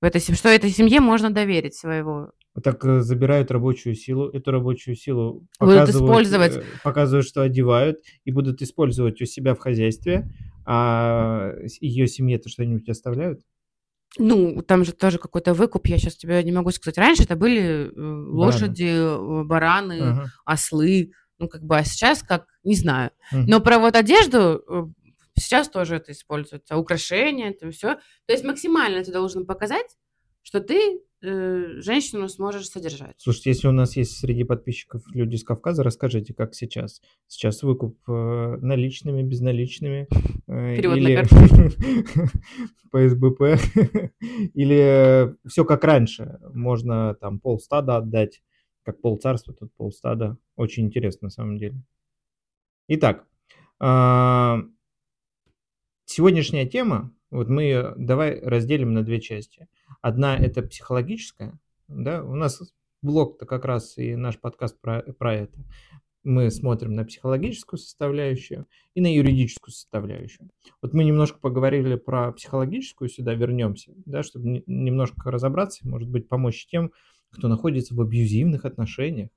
В 0.00 0.04
этой, 0.04 0.20
что 0.20 0.48
этой 0.48 0.70
семье 0.70 1.00
можно 1.00 1.30
доверить 1.30 1.74
своего. 1.74 2.30
Так 2.62 2.84
э, 2.84 3.00
забирают 3.00 3.50
рабочую 3.50 3.94
силу, 3.94 4.28
эту 4.30 4.50
рабочую 4.50 4.96
силу 4.96 5.46
Будут 5.60 5.88
использовать. 5.90 6.56
э, 6.56 6.64
показывают, 6.82 7.26
что 7.26 7.42
одевают, 7.42 7.98
и 8.24 8.32
будут 8.32 8.62
использовать 8.62 9.20
у 9.20 9.26
себя 9.26 9.54
в 9.54 9.58
хозяйстве, 9.58 10.28
а 10.64 11.52
ее 11.80 12.06
семье-то 12.06 12.48
что-нибудь 12.48 12.88
оставляют? 12.88 13.42
Ну, 14.18 14.62
там 14.62 14.84
же 14.84 14.92
тоже 14.92 15.18
какой-то 15.18 15.54
выкуп, 15.54 15.86
я 15.86 15.98
сейчас 15.98 16.16
тебе 16.16 16.42
не 16.42 16.50
могу 16.50 16.70
сказать. 16.70 16.98
Раньше 16.98 17.22
это 17.24 17.36
были 17.36 17.90
э, 17.90 17.90
лошади, 17.94 18.88
э, 18.88 19.44
бараны, 19.44 20.00
Ага. 20.10 20.32
ослы, 20.44 21.12
ну, 21.38 21.48
как 21.48 21.62
бы, 21.62 21.76
а 21.76 21.84
сейчас 21.84 22.22
как, 22.22 22.46
не 22.64 22.74
знаю. 22.74 23.10
Мгм. 23.32 23.44
Но 23.46 23.60
про 23.60 23.78
вот 23.78 23.94
одежду 23.94 24.92
сейчас 25.40 25.68
тоже 25.68 25.96
это 25.96 26.12
используется, 26.12 26.76
украшения, 26.76 27.50
это 27.50 27.70
все. 27.70 27.96
То 28.26 28.32
есть 28.32 28.44
максимально 28.44 29.02
ты 29.02 29.12
должен 29.12 29.46
показать, 29.46 29.96
что 30.42 30.60
ты 30.60 31.00
э, 31.22 31.80
женщину 31.80 32.28
сможешь 32.28 32.68
содержать. 32.68 33.14
Слушайте, 33.18 33.50
если 33.50 33.68
у 33.68 33.72
нас 33.72 33.96
есть 33.96 34.18
среди 34.18 34.44
подписчиков 34.44 35.02
люди 35.12 35.36
с 35.36 35.44
Кавказа, 35.44 35.82
расскажите, 35.82 36.32
как 36.34 36.54
сейчас. 36.54 37.02
Сейчас 37.26 37.62
выкуп 37.62 37.98
э, 38.08 38.56
наличными, 38.60 39.22
безналичными. 39.22 40.08
э, 40.46 40.76
Перевод 40.76 40.98
на 40.98 41.00
или 41.00 41.14
карту. 41.16 41.36
по 42.90 43.08
СБП. 43.08 43.40
Или 44.54 45.36
все 45.46 45.64
как 45.64 45.84
раньше. 45.84 46.38
Можно 46.52 47.14
там 47.14 47.38
полстада 47.38 47.96
отдать, 47.96 48.42
как 48.82 49.00
полцарства, 49.00 49.54
тут 49.54 49.72
полстада. 49.74 50.36
Очень 50.56 50.86
интересно 50.86 51.26
на 51.26 51.30
самом 51.30 51.58
деле. 51.58 51.80
Итак, 52.88 53.24
а, 53.78 54.62
сегодняшняя 56.10 56.66
тема, 56.66 57.12
вот 57.30 57.48
мы 57.48 57.62
ее 57.62 57.94
давай 57.96 58.40
разделим 58.40 58.92
на 58.92 59.04
две 59.04 59.20
части. 59.20 59.68
Одна 60.02 60.36
это 60.36 60.62
психологическая, 60.62 61.58
да, 61.88 62.24
у 62.24 62.34
нас 62.34 62.60
блог-то 63.00 63.46
как 63.46 63.64
раз 63.64 63.96
и 63.96 64.16
наш 64.16 64.38
подкаст 64.38 64.80
про, 64.80 65.02
про 65.02 65.34
это. 65.34 65.58
Мы 66.22 66.50
смотрим 66.50 66.94
на 66.94 67.04
психологическую 67.04 67.78
составляющую 67.78 68.66
и 68.94 69.00
на 69.00 69.12
юридическую 69.12 69.72
составляющую. 69.72 70.50
Вот 70.82 70.92
мы 70.92 71.04
немножко 71.04 71.38
поговорили 71.38 71.94
про 71.94 72.32
психологическую, 72.32 73.08
сюда 73.08 73.34
вернемся, 73.34 73.92
да, 74.04 74.22
чтобы 74.22 74.48
не- 74.48 74.64
немножко 74.66 75.30
разобраться, 75.30 75.88
может 75.88 76.10
быть, 76.10 76.28
помочь 76.28 76.66
тем, 76.66 76.92
кто 77.30 77.48
находится 77.48 77.94
в 77.94 78.00
абьюзивных 78.00 78.64
отношениях. 78.64 79.30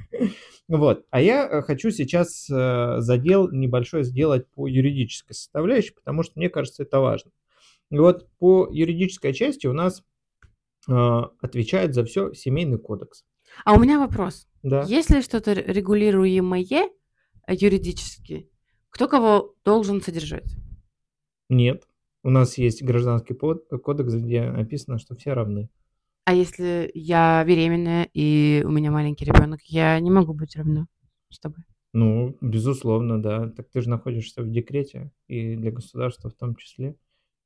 Вот. 0.68 1.06
А 1.10 1.20
я 1.20 1.46
э, 1.46 1.62
хочу 1.62 1.90
сейчас 1.90 2.48
э, 2.50 2.96
задел 2.98 3.50
небольшой 3.50 4.02
сделать 4.02 4.48
по 4.50 4.66
юридической 4.66 5.32
составляющей, 5.34 5.94
потому 5.94 6.22
что 6.22 6.32
мне 6.36 6.48
кажется, 6.50 6.82
это 6.82 6.98
важно. 7.00 7.30
И 7.90 7.98
вот 7.98 8.28
по 8.38 8.68
юридической 8.70 9.32
части 9.32 9.68
у 9.68 9.72
нас 9.72 10.02
э, 10.88 10.92
отвечает 11.40 11.94
за 11.94 12.04
все 12.04 12.32
семейный 12.34 12.78
кодекс. 12.78 13.24
А 13.64 13.74
у 13.74 13.80
меня 13.80 14.00
вопрос. 14.00 14.48
Да. 14.62 14.82
Если 14.88 15.20
что-то 15.20 15.52
р- 15.52 15.64
регулируемое 15.66 16.90
юридически, 17.48 18.50
кто 18.90 19.06
кого 19.06 19.54
должен 19.64 20.02
содержать? 20.02 20.56
Нет. 21.48 21.86
У 22.24 22.30
нас 22.30 22.58
есть 22.58 22.82
гражданский 22.82 23.34
кодекс, 23.34 24.14
где 24.14 24.50
написано, 24.50 24.98
что 24.98 25.14
все 25.14 25.32
равны. 25.32 25.70
А 26.26 26.34
если 26.34 26.90
я 26.92 27.44
беременная 27.46 28.08
и 28.12 28.64
у 28.66 28.70
меня 28.70 28.90
маленький 28.90 29.24
ребенок, 29.24 29.60
я 29.62 30.00
не 30.00 30.10
могу 30.10 30.34
быть 30.34 30.56
равна 30.56 30.88
с 31.30 31.38
тобой. 31.38 31.62
Ну, 31.92 32.36
безусловно, 32.40 33.22
да. 33.22 33.48
Так 33.50 33.70
ты 33.70 33.80
же 33.80 33.88
находишься 33.88 34.42
в 34.42 34.50
декрете, 34.50 35.12
и 35.28 35.54
для 35.54 35.70
государства 35.70 36.28
в 36.28 36.34
том 36.34 36.56
числе. 36.56 36.96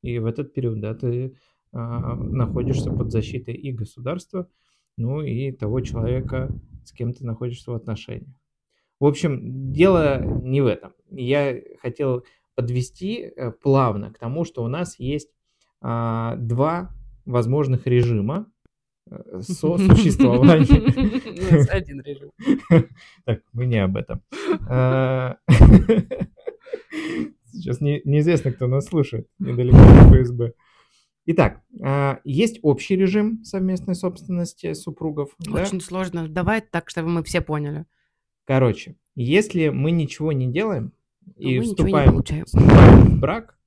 И 0.00 0.18
в 0.18 0.24
этот 0.24 0.54
период, 0.54 0.80
да, 0.80 0.94
ты 0.94 1.36
а, 1.72 2.14
находишься 2.14 2.90
под 2.90 3.12
защитой 3.12 3.52
и 3.52 3.70
государства, 3.70 4.48
ну 4.96 5.20
и 5.20 5.52
того 5.52 5.82
человека, 5.82 6.48
с 6.86 6.92
кем 6.92 7.12
ты 7.12 7.26
находишься 7.26 7.72
в 7.72 7.74
отношениях. 7.74 8.34
В 8.98 9.04
общем, 9.04 9.72
дело 9.74 10.22
не 10.42 10.62
в 10.62 10.66
этом. 10.66 10.94
Я 11.10 11.60
хотел 11.82 12.24
подвести 12.54 13.30
э, 13.36 13.50
плавно 13.50 14.10
к 14.10 14.18
тому, 14.18 14.46
что 14.46 14.64
у 14.64 14.68
нас 14.68 14.98
есть 14.98 15.28
а, 15.82 16.36
два 16.36 16.90
возможных 17.26 17.86
режима 17.86 18.50
э, 19.10 19.40
нас 20.42 21.68
один 21.70 22.00
режим. 22.02 22.30
Так, 23.24 23.42
мы 23.52 23.66
не 23.66 23.78
об 23.78 23.96
этом. 23.96 24.22
А, 24.68 25.36
Сейчас 27.52 27.80
не- 27.80 28.00
неизвестно, 28.04 28.52
кто 28.52 28.66
нас 28.66 28.86
слушает, 28.86 29.26
недалеко 29.38 29.78
от 29.78 30.14
ФСБ. 30.14 30.52
Итак, 31.26 31.60
а, 31.82 32.20
есть 32.24 32.60
общий 32.62 32.96
режим 32.96 33.44
совместной 33.44 33.94
собственности 33.94 34.72
супругов. 34.74 35.30
да? 35.38 35.62
Очень 35.62 35.80
сложно. 35.80 36.28
Давай 36.28 36.60
так, 36.60 36.90
чтобы 36.90 37.08
мы 37.08 37.22
все 37.22 37.40
поняли. 37.40 37.86
Короче, 38.44 38.96
если 39.14 39.68
мы 39.68 39.90
ничего 39.90 40.32
не 40.32 40.50
делаем 40.50 40.92
и 41.36 41.60
вступаем, 41.60 42.22
вступаем 42.22 43.16
в 43.16 43.20
брак, 43.20 43.58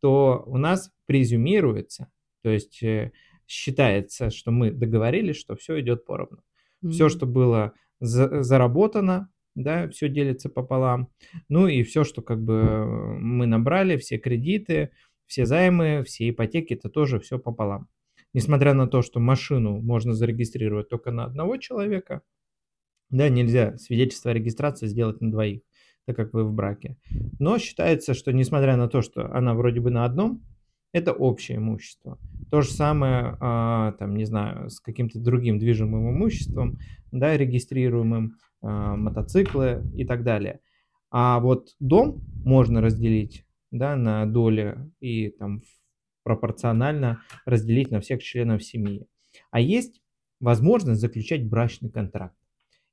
то 0.00 0.42
у 0.46 0.56
нас 0.56 0.90
презюмируется, 1.06 2.10
то 2.42 2.50
есть 2.50 2.82
э, 2.82 3.12
считается, 3.50 4.30
что 4.30 4.52
мы 4.52 4.70
договорились, 4.70 5.36
что 5.36 5.56
все 5.56 5.80
идет 5.80 6.04
поровну. 6.04 6.38
Все, 6.88 7.04
М. 7.04 7.10
что 7.10 7.26
было 7.26 7.72
за- 7.98 8.42
заработано, 8.44 9.28
да, 9.56 9.88
все 9.88 10.08
делится 10.08 10.48
пополам. 10.48 11.08
Ну 11.48 11.66
и 11.66 11.82
все, 11.82 12.04
что 12.04 12.22
как 12.22 12.40
бы 12.42 12.54
э, 12.54 12.84
мы 13.18 13.46
набрали, 13.46 13.96
все 13.96 14.18
кредиты, 14.18 14.90
все 15.26 15.46
займы, 15.46 16.04
все 16.04 16.30
ипотеки, 16.30 16.74
это 16.74 16.88
тоже 16.88 17.18
все 17.18 17.40
пополам. 17.40 17.88
Несмотря 18.32 18.72
на 18.72 18.86
то, 18.86 19.02
что 19.02 19.18
машину 19.18 19.80
можно 19.80 20.14
зарегистрировать 20.14 20.88
только 20.88 21.10
на 21.10 21.24
одного 21.24 21.56
человека, 21.56 22.22
да, 23.10 23.28
нельзя 23.28 23.76
свидетельство 23.78 24.30
о 24.30 24.34
регистрации 24.34 24.86
сделать 24.86 25.20
на 25.20 25.32
двоих, 25.32 25.62
так 26.06 26.14
как 26.14 26.32
вы 26.32 26.44
в 26.44 26.52
браке. 26.52 26.96
Но 27.40 27.58
считается, 27.58 28.14
что 28.14 28.32
несмотря 28.32 28.76
на 28.76 28.88
то, 28.88 29.02
что 29.02 29.26
она 29.34 29.54
вроде 29.54 29.80
бы 29.80 29.90
на 29.90 30.04
одном, 30.04 30.44
это 30.92 31.12
общее 31.12 31.58
имущество. 31.58 32.16
То 32.50 32.62
же 32.62 32.70
самое, 32.70 33.36
а, 33.40 33.92
там, 33.92 34.16
не 34.16 34.24
знаю, 34.24 34.70
с 34.70 34.80
каким-то 34.80 35.20
другим 35.20 35.58
движимым 35.58 36.10
имуществом, 36.10 36.78
да, 37.12 37.36
регистрируемым, 37.36 38.36
а, 38.60 38.96
мотоциклы 38.96 39.84
и 39.94 40.04
так 40.04 40.24
далее. 40.24 40.60
А 41.10 41.38
вот 41.40 41.76
дом 41.78 42.22
можно 42.44 42.80
разделить, 42.80 43.44
да, 43.70 43.96
на 43.96 44.26
доли 44.26 44.78
и 45.00 45.30
там 45.30 45.62
пропорционально 46.24 47.22
разделить 47.46 47.90
на 47.90 48.00
всех 48.00 48.22
членов 48.22 48.62
семьи. 48.64 49.06
А 49.50 49.60
есть 49.60 50.02
возможность 50.40 51.00
заключать 51.00 51.48
брачный 51.48 51.90
контракт. 51.90 52.36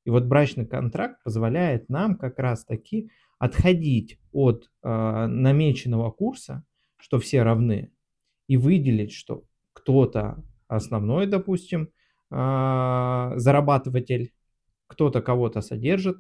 И 0.06 0.10
вот 0.10 0.26
брачный 0.26 0.66
контракт 0.66 1.22
позволяет 1.24 1.90
нам 1.90 2.16
как 2.16 2.40
раз 2.40 2.64
таки 2.64 3.10
отходить 3.40 4.20
от 4.32 4.70
а, 4.84 5.28
намеченного 5.28 6.12
курса, 6.12 6.64
что 6.98 7.20
все 7.20 7.44
равны, 7.44 7.92
и 8.48 8.58
выделить, 8.58 9.12
что 9.12 9.44
кто-то 9.74 10.44
основной, 10.68 11.28
допустим, 11.28 11.90
а, 12.30 13.34
зарабатыватель, 13.36 14.34
кто-то 14.88 15.22
кого-то 15.22 15.62
содержит, 15.62 16.18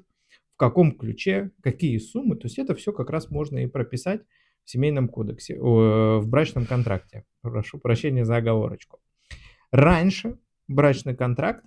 в 0.53 0.57
каком 0.57 0.97
ключе, 0.97 1.51
какие 1.61 1.97
суммы. 1.97 2.35
То 2.35 2.47
есть 2.47 2.59
это 2.59 2.75
все 2.75 2.91
как 2.91 3.09
раз 3.09 3.29
можно 3.29 3.59
и 3.59 3.67
прописать 3.67 4.21
в 4.63 4.69
семейном 4.69 5.07
кодексе, 5.07 5.57
в 5.59 6.23
брачном 6.25 6.65
контракте. 6.65 7.25
Прошу 7.41 7.77
прощения 7.79 8.25
за 8.25 8.37
оговорочку. 8.37 8.99
Раньше 9.71 10.37
брачный 10.67 11.15
контракт 11.15 11.63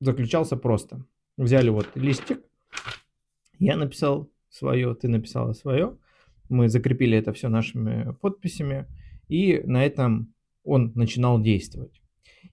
заключался 0.00 0.56
просто. 0.56 1.04
Взяли 1.36 1.70
вот 1.70 1.88
листик, 1.94 2.44
я 3.58 3.76
написал 3.76 4.30
свое, 4.50 4.94
ты 4.94 5.08
написала 5.08 5.52
свое, 5.52 5.96
мы 6.48 6.68
закрепили 6.68 7.16
это 7.16 7.32
все 7.32 7.48
нашими 7.48 8.12
подписями, 8.12 8.86
и 9.32 9.62
на 9.64 9.84
этом 9.84 10.34
он 10.62 10.92
начинал 10.94 11.40
действовать. 11.40 12.02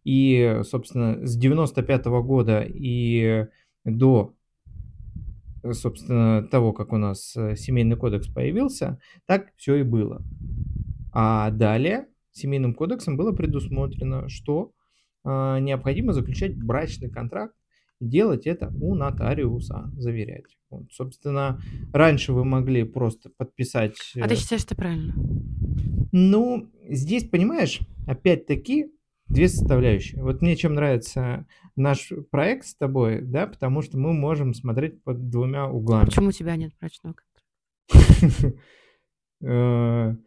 И, 0.06 0.62
собственно, 0.64 1.26
с 1.28 1.36
95 1.36 2.06
года 2.24 2.62
и 2.62 3.48
до, 3.84 4.34
собственно, 5.74 6.44
того, 6.44 6.72
как 6.72 6.94
у 6.94 6.98
нас 6.98 7.36
э, 7.36 7.56
семейный 7.58 7.98
кодекс 7.98 8.28
появился, 8.28 9.00
так 9.26 9.52
все 9.58 9.76
и 9.76 9.84
было. 9.84 10.24
А 11.12 11.52
далее 11.52 12.08
семейным 12.32 12.74
кодексом 12.74 13.18
было 13.18 13.34
предусмотрено, 13.34 14.30
что 14.30 14.72
а, 15.24 15.60
необходимо 15.60 16.14
заключать 16.14 16.58
брачный 16.58 17.10
контракт 17.10 17.56
делать 18.00 18.48
это 18.48 18.74
у 18.82 18.96
нотариуса, 18.96 19.92
заверять. 19.98 20.58
Вот, 20.70 20.92
собственно, 20.92 21.62
раньше 21.94 22.34
вы 22.34 22.46
могли 22.46 22.84
просто 22.84 23.30
подписать... 23.30 23.96
А 24.16 24.26
э, 24.26 24.28
ты 24.30 24.36
считаешь, 24.36 24.62
что 24.62 24.76
правильно? 24.76 25.14
ну, 26.12 26.70
здесь, 26.88 27.28
понимаешь, 27.28 27.80
опять-таки 28.08 28.92
две 29.28 29.48
составляющие. 29.48 30.24
Вот 30.24 30.42
мне 30.42 30.56
чем 30.56 30.74
нравится 30.74 31.46
наш 31.76 32.12
проект 32.32 32.66
с 32.66 32.76
тобой, 32.76 33.22
да, 33.22 33.48
потому 33.48 33.82
что 33.82 33.98
мы 33.98 34.14
можем 34.14 34.54
смотреть 34.54 35.04
под 35.04 35.30
двумя 35.30 35.68
углами. 35.68 36.06
Почему 36.06 36.30
у 36.30 36.32
тебя 36.32 36.56
нет 36.56 36.74
брачного 36.80 37.14
контракта? 37.14 38.54
Э, 39.42 40.18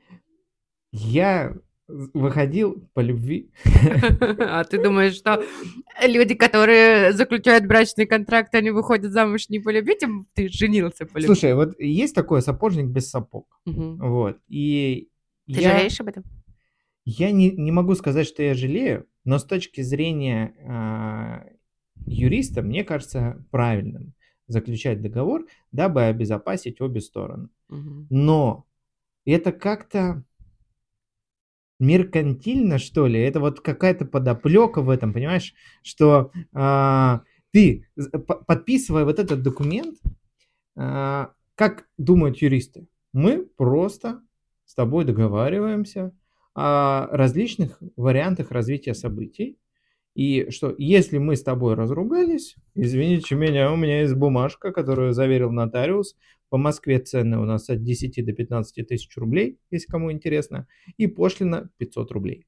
Я 0.91 1.55
выходил 1.89 2.89
по 2.95 3.01
любви. 3.01 3.51
А 4.39 4.65
ты 4.65 4.83
думаешь, 4.83 5.15
что 5.15 5.43
люди, 6.03 6.35
которые 6.35 7.12
заключают 7.12 7.67
брачный 7.67 8.07
контракт, 8.07 8.55
они 8.55 8.71
выходят 8.71 9.12
замуж 9.12 9.49
не 9.49 9.59
по 9.59 9.71
любви, 9.71 9.97
тем 9.99 10.27
ты 10.35 10.49
женился 10.49 11.07
по 11.07 11.19
любви? 11.19 11.27
Слушай, 11.27 11.55
вот 11.55 11.79
есть 11.79 12.15
такой 12.15 12.43
сапожник 12.43 12.87
без 12.87 13.11
сапог. 13.11 13.47
Мгм. 13.67 13.99
Вот. 13.99 14.39
И 14.49 15.09
Ты 15.47 15.61
я, 15.61 15.73
жалеешь 15.73 16.01
об 16.01 16.09
этом? 16.09 16.25
я 17.05 17.31
не, 17.31 17.51
не 17.51 17.73
могу 17.73 17.95
сказать, 17.95 18.27
что 18.27 18.43
я 18.43 18.55
жалею, 18.55 19.07
но 19.25 19.39
с 19.39 19.45
точки 19.45 19.81
зрения 19.81 20.55
а, 20.67 21.47
юриста, 22.07 22.62
мне 22.62 22.85
кажется 22.85 23.45
правильным 23.51 24.15
заключать 24.47 25.01
договор, 25.01 25.47
дабы 25.71 26.03
обезопасить 26.05 26.81
обе 26.81 27.01
стороны. 27.01 27.49
Мгм. 27.69 28.07
Но 28.11 28.67
это 29.25 29.53
как-то 29.53 30.25
меркантильно, 31.83 32.79
что 32.79 33.09
ли. 33.09 33.21
Это 33.21 33.41
вот 33.41 33.61
какая-то 33.61 34.05
подоплека 34.05 34.83
в 34.83 34.89
этом, 34.89 35.12
понимаешь, 35.12 35.53
что 35.83 36.31
а, 36.53 37.23
ты, 37.51 37.89
подписывая 38.47 39.05
вот 39.05 39.19
этот 39.19 39.43
документ, 39.43 39.99
а, 40.77 41.33
как 41.57 41.89
думают 41.99 42.39
юристы, 42.39 42.87
мы 43.12 43.45
просто 43.57 44.23
с 44.65 44.75
тобой 44.75 45.05
договариваемся 45.05 46.12
о 46.55 47.09
различных 47.11 47.83
вариантах 47.97 48.53
развития 48.53 48.95
событий, 48.95 49.59
и 50.15 50.51
что 50.51 50.75
если 50.79 51.19
мы 51.19 51.35
с 51.35 51.43
тобой 51.43 51.75
разругались, 51.75 52.55
извините 52.75 53.35
меня, 53.35 53.73
у 53.73 53.77
меня 53.77 54.03
есть 54.03 54.15
бумажка, 54.15 54.71
которую 54.71 55.15
заверил 55.15 55.51
нотариус. 55.51 56.15
По 56.52 56.59
Москве 56.59 56.99
цены 56.99 57.38
у 57.38 57.47
нас 57.47 57.71
от 57.71 57.82
10 57.82 58.23
до 58.26 58.35
15 58.35 58.87
тысяч 58.87 59.16
рублей, 59.16 59.59
если 59.71 59.87
кому 59.87 60.12
интересно, 60.12 60.68
и 60.99 61.06
пошлина 61.06 61.71
500 61.78 62.12
рублей. 62.12 62.47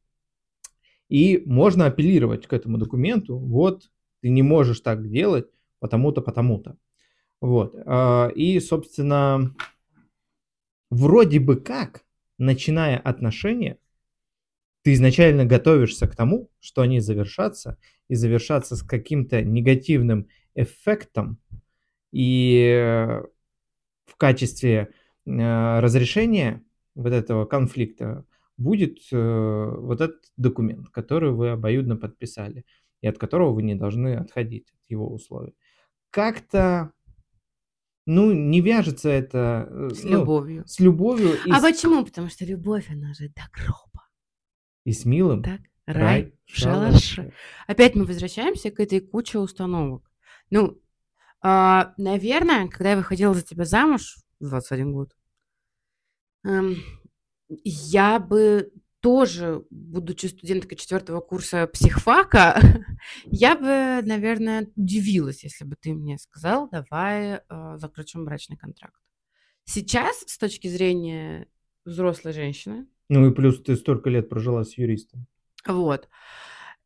И 1.09 1.43
можно 1.47 1.87
апеллировать 1.87 2.47
к 2.47 2.53
этому 2.53 2.77
документу. 2.77 3.39
Вот, 3.39 3.91
ты 4.21 4.29
не 4.29 4.43
можешь 4.43 4.81
так 4.81 5.09
делать, 5.09 5.47
потому-то, 5.79 6.21
потому-то. 6.21 6.77
Вот. 7.41 7.75
А, 7.87 8.29
и, 8.29 8.61
собственно, 8.61 9.57
вроде 10.91 11.41
бы 11.41 11.57
как, 11.57 12.05
начиная 12.37 12.99
отношения, 12.99 13.79
ты 14.83 14.93
изначально 14.93 15.47
готовишься 15.47 16.07
к 16.09 16.15
тому, 16.15 16.51
что 16.61 16.83
они 16.83 17.01
завершатся, 17.01 17.79
и 18.09 18.17
завершатся 18.17 18.77
с 18.77 18.83
каким-то 18.83 19.41
негативным 19.41 20.29
эффектом, 20.55 21.39
и 22.13 23.23
в 24.15 24.17
качестве 24.17 24.93
э, 25.27 25.81
разрешения 25.81 26.63
вот 26.95 27.13
этого 27.13 27.47
конфликта 27.47 28.25
будет 28.57 28.99
э, 29.11 29.75
вот 29.77 30.01
этот 30.01 30.23
документ, 30.37 30.89
который 30.91 31.33
вы 31.33 31.51
обоюдно 31.51 31.97
подписали, 31.97 32.65
и 33.01 33.09
от 33.09 33.19
которого 33.19 33.53
вы 33.53 33.65
не 33.65 33.75
должны 33.75 34.15
отходить 34.15 34.71
от 34.71 34.89
его 34.89 35.13
условий. 35.13 35.57
Как-то 36.11 36.93
ну, 38.07 38.33
не 38.33 38.61
вяжется 38.61 39.09
это 39.09 39.67
э, 39.69 39.91
с 39.95 40.05
ну, 40.05 40.21
любовью. 40.21 40.65
С 40.67 40.79
любовью. 40.79 41.31
а 41.51 41.59
с... 41.59 41.63
почему? 41.63 42.05
Потому 42.05 42.29
что 42.29 42.45
любовь, 42.45 42.87
она 42.89 43.13
же 43.15 43.31
до 43.31 43.43
гроба 43.53 44.09
и 44.85 44.93
с 44.93 45.05
милым 45.05 45.43
так, 45.43 45.61
рай 45.87 46.35
в 46.47 46.57
шалаше. 46.57 47.33
Опять 47.67 47.97
мы 47.97 48.05
возвращаемся 48.05 48.71
к 48.71 48.79
этой 48.79 49.01
куче 49.01 49.39
установок. 49.39 50.09
Ну, 50.51 50.79
э, 51.45 51.93
наверное, 51.97 52.69
когда 52.69 52.91
я 52.91 52.97
выходила 52.97 53.35
за 53.35 53.43
тебя 53.43 53.65
замуж 53.65 54.17
в 54.41 54.49
21 54.49 54.93
год, 54.93 55.17
э, 56.45 56.73
я 57.65 58.19
бы 58.19 58.73
тоже, 59.01 59.65
будучи 59.71 60.27
студенткой 60.27 60.79
четвертого 60.79 61.21
курса 61.21 61.67
психфака, 61.67 62.59
я 63.27 63.55
бы, 63.55 64.07
наверное, 64.07 64.73
удивилась, 64.77 65.45
если 65.45 65.65
бы 65.65 65.77
ты 65.77 65.93
мне 65.93 66.17
сказал, 66.17 66.71
давай 66.71 67.35
э, 67.35 67.77
заключим 67.77 68.25
брачный 68.25 68.57
контракт. 68.57 68.99
Сейчас, 69.65 70.25
с 70.27 70.39
точки 70.39 70.69
зрения 70.69 71.47
взрослой 71.85 72.33
женщины, 72.33 72.87
ну 73.11 73.29
и 73.29 73.35
плюс 73.35 73.63
ты 73.63 73.77
столько 73.77 74.09
лет 74.09 74.29
прожила 74.29 74.65
с 74.65 74.79
юристом. 74.79 75.27
Вот. 75.67 76.09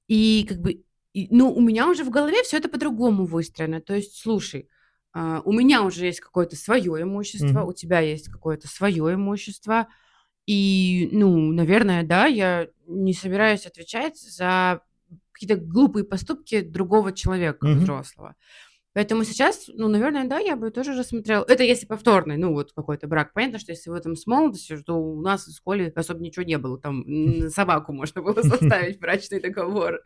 И 0.09 0.45
как 0.49 0.59
бы, 0.59 0.83
и, 1.13 1.29
ну, 1.31 1.53
у 1.53 1.61
меня 1.61 1.89
уже 1.89 2.05
в 2.05 2.11
голове 2.11 2.43
все 2.43 2.59
это 2.59 2.69
по-другому 2.69 3.25
выстроено. 3.25 3.81
То 3.81 3.95
есть, 3.95 4.17
слушай, 4.21 4.69
uh, 5.17 5.41
у 5.45 5.53
меня 5.53 5.83
уже 5.83 6.07
есть 6.07 6.21
какое-то 6.21 6.57
свое 6.57 7.03
имущество, 7.03 7.61
mm-hmm. 7.61 7.69
у 7.69 7.73
тебя 7.73 8.01
есть 8.01 8.29
какое-то 8.29 8.69
свое 8.69 9.15
имущество. 9.15 9.89
И, 10.47 11.09
ну, 11.13 11.53
наверное, 11.53 12.03
да, 12.03 12.27
я 12.27 12.69
не 12.87 13.13
собираюсь 13.13 13.67
отвечать 13.67 14.19
за 14.19 14.81
какие-то 15.33 15.57
глупые 15.57 16.05
поступки 16.05 16.61
другого 16.61 17.13
человека 17.13 17.67
mm-hmm. 17.67 17.75
взрослого. 17.75 18.35
Поэтому 18.99 19.23
сейчас, 19.23 19.71
ну, 19.73 19.87
наверное, 19.87 20.27
да, 20.27 20.41
я 20.41 20.57
бы 20.57 20.73
тоже 20.73 20.93
рассмотрела. 20.93 21.45
Это 21.47 21.63
если 21.63 21.87
повторный, 21.87 22.37
ну, 22.37 22.53
вот 22.53 22.73
какой-то 22.73 23.07
брак. 23.07 23.33
Понятно, 23.33 23.61
что 23.61 23.71
если 23.71 23.91
в 23.91 23.93
этом 23.93 24.17
с 24.17 24.27
молодости, 24.27 24.77
что 24.77 24.95
у 24.95 25.21
нас 25.21 25.47
в 25.47 25.57
школе 25.57 25.93
особо 25.95 26.21
ничего 26.21 26.45
не 26.45 26.59
было. 26.59 26.81
Там 26.81 27.05
собаку 27.49 27.93
можно 27.93 28.23
было 28.23 28.43
составить 28.43 28.99
брачный 28.99 29.41
договор. 29.41 30.01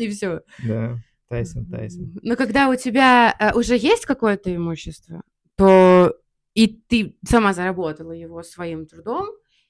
И 0.00 0.08
все. 0.08 0.40
Да, 0.66 0.98
Тайсон, 1.28 1.66
Тайсон. 1.66 2.18
Но 2.22 2.34
когда 2.34 2.70
у 2.70 2.74
тебя 2.74 3.32
э, 3.38 3.56
уже 3.56 3.76
есть 3.76 4.04
какое-то 4.04 4.52
имущество, 4.52 5.22
то 5.54 6.12
и 6.54 6.66
ты 6.66 7.16
сама 7.24 7.52
заработала 7.52 8.10
его 8.10 8.42
своим 8.42 8.86
трудом, 8.86 9.28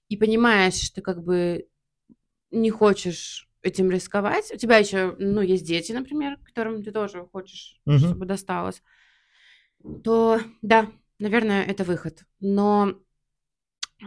и 0.09 0.17
понимаешь, 0.17 0.81
что 0.81 1.03
как 1.03 1.23
бы 1.23 1.67
не 2.51 2.71
хочешь 2.71 3.47
этим 3.65 3.91
рисковать. 3.91 4.53
У 4.53 4.57
тебя 4.57 4.77
еще, 4.77 5.17
ну, 5.19 5.41
есть 5.41 5.67
дети, 5.67 5.93
например, 5.93 6.39
которым 6.45 6.83
ты 6.83 6.93
тоже 6.93 7.27
хочешь, 7.33 7.81
угу. 7.87 7.99
чтобы 7.99 8.27
досталось. 8.27 8.83
То 10.03 10.41
да, 10.63 10.91
наверное, 11.19 11.65
это 11.65 11.85
выход. 11.85 12.25
Но 12.41 13.01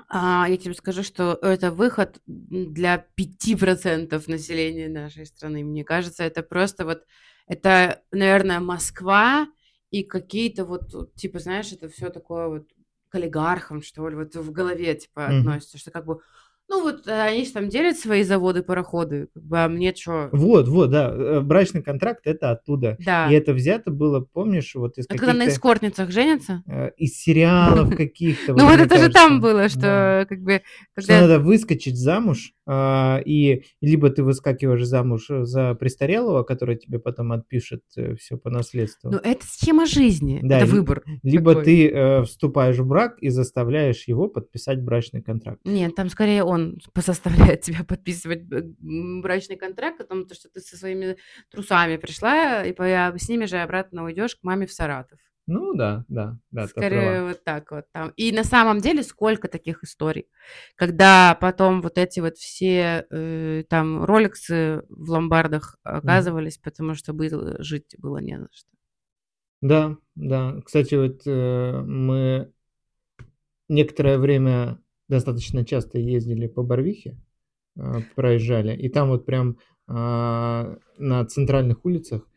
а, 0.09 0.47
я 0.47 0.57
тебе 0.57 0.73
скажу, 0.73 1.03
что 1.03 1.33
это 1.41 1.71
выход 1.71 2.21
для 2.25 3.05
5% 3.19 4.23
населения 4.27 4.89
нашей 4.89 5.25
страны. 5.25 5.63
Мне 5.63 5.83
кажется, 5.83 6.23
это 6.23 6.43
просто 6.43 6.85
вот, 6.85 7.03
это, 7.47 8.03
наверное, 8.11 8.59
Москва 8.59 9.47
и 9.89 10.03
какие-то 10.03 10.65
вот, 10.65 11.15
типа, 11.15 11.39
знаешь, 11.39 11.71
это 11.71 11.89
все 11.89 12.09
такое 12.09 12.47
вот 12.47 12.67
к 13.09 13.15
олигархам, 13.15 13.81
что 13.81 14.07
ли, 14.09 14.15
вот 14.15 14.35
в 14.35 14.51
голове, 14.51 14.93
типа, 14.95 15.19
mm-hmm. 15.21 15.39
относится, 15.39 15.77
что 15.77 15.91
как 15.91 16.05
бы 16.05 16.19
ну 16.69 16.83
вот 16.83 17.07
э, 17.07 17.21
они 17.21 17.45
же 17.45 17.51
там 17.51 17.69
делят 17.69 17.97
свои 17.97 18.23
заводы, 18.23 18.61
пароходы, 18.61 19.27
как 19.33 19.43
бы, 19.43 19.59
а 19.59 19.67
мне 19.69 19.95
что? 19.95 20.29
Вот, 20.31 20.67
вот, 20.67 20.89
да, 20.89 21.09
э, 21.13 21.39
брачный 21.39 21.81
контракт 21.81 22.27
это 22.27 22.51
оттуда. 22.51 22.97
Да. 22.99 23.31
И 23.31 23.35
это 23.35 23.53
взято 23.53 23.89
было, 23.89 24.19
помнишь, 24.19 24.75
вот 24.75 24.97
из 24.97 25.05
Это 25.05 25.17
когда 25.17 25.33
на 25.33 25.47
эскортницах 25.47 26.11
женятся? 26.11 26.63
Э, 26.67 26.91
из 26.97 27.17
сериалов 27.17 27.95
каких-то. 27.95 28.53
Ну 28.57 28.69
вот 28.69 28.79
это 28.79 28.97
же 28.97 29.09
там 29.09 29.39
было, 29.39 29.69
что 29.69 30.25
как 30.27 30.41
бы... 30.41 30.61
Что 30.97 31.21
надо 31.21 31.39
выскочить 31.39 31.97
замуж, 31.97 32.53
а, 32.53 32.56
и 32.69 33.63
либо 33.81 34.09
ты 34.09 34.23
выскакиваешь 34.23 34.83
замуж 34.83 35.27
за 35.29 35.75
престарелого, 35.75 36.43
который 36.43 36.75
тебе 36.77 36.99
потом 36.99 37.31
отпишет 37.31 37.83
все 38.19 38.37
по 38.37 38.49
наследству. 38.49 39.11
Ну 39.11 39.17
это 39.17 39.45
схема 39.45 39.85
жизни, 39.85 40.41
это 40.43 40.65
выбор. 40.65 41.03
Либо 41.23 41.55
ты 41.55 42.23
вступаешь 42.23 42.77
в 42.77 42.85
брак 42.85 43.17
и 43.19 43.29
заставляешь 43.29 44.07
его 44.07 44.27
подписать 44.27 44.81
брачный 44.81 45.21
контракт. 45.21 45.61
Нет, 45.63 45.95
там 45.95 46.09
скорее 46.09 46.43
он 46.43 46.77
заставляет 46.95 47.61
тебя 47.61 47.83
подписывать 47.83 48.43
брачный 48.43 49.55
контракт 49.55 50.01
о 50.01 50.05
том, 50.05 50.25
что 50.29 50.49
ты 50.49 50.59
со 50.59 50.77
своими 50.77 51.17
трусами 51.51 51.97
пришла, 51.97 52.63
и 52.63 52.73
с 52.73 53.29
ними 53.29 53.45
же 53.45 53.57
обратно 53.57 54.03
уйдешь 54.03 54.35
к 54.35 54.43
маме 54.43 54.65
в 54.65 54.71
Саратов. 54.71 55.19
Ну 55.47 55.73
да, 55.73 56.03
да, 56.09 56.37
да. 56.51 56.67
Скорее 56.67 57.23
вот 57.23 57.43
так 57.43 57.71
вот 57.71 57.85
там. 57.93 58.11
И 58.17 58.33
на 58.33 58.43
самом 58.43 58.79
деле 58.79 59.01
сколько 59.01 59.47
таких 59.47 59.83
историй, 59.83 60.27
когда 60.75 61.37
потом 61.39 61.81
вот 61.81 61.97
эти 61.97 62.19
вот 62.19 62.35
все 62.37 63.07
э, 63.09 63.63
там 63.69 64.03
роликсы 64.03 64.83
в 64.89 65.09
ломбардах 65.09 65.77
оказывались, 65.83 66.57
mm. 66.57 66.63
потому 66.63 66.95
что 66.95 67.13
было, 67.13 67.63
жить 67.63 67.95
было 67.97 68.17
не 68.17 68.37
на 68.37 68.49
что. 68.51 68.69
Да, 69.61 69.97
да. 70.15 70.61
Кстати, 70.65 70.95
вот 70.95 71.21
э, 71.25 71.81
мы 71.81 72.51
некоторое 73.69 74.17
время 74.17 74.79
достаточно 75.07 75.65
часто 75.65 75.97
ездили 75.97 76.47
по 76.47 76.63
Барвихе, 76.63 77.17
а, 77.77 78.01
проезжали, 78.15 78.75
и 78.75 78.89
там 78.89 79.09
вот 79.09 79.25
прям 79.25 79.57
а, 79.87 80.77
на 80.97 81.25
центральных 81.25 81.85
улицах, 81.85 82.27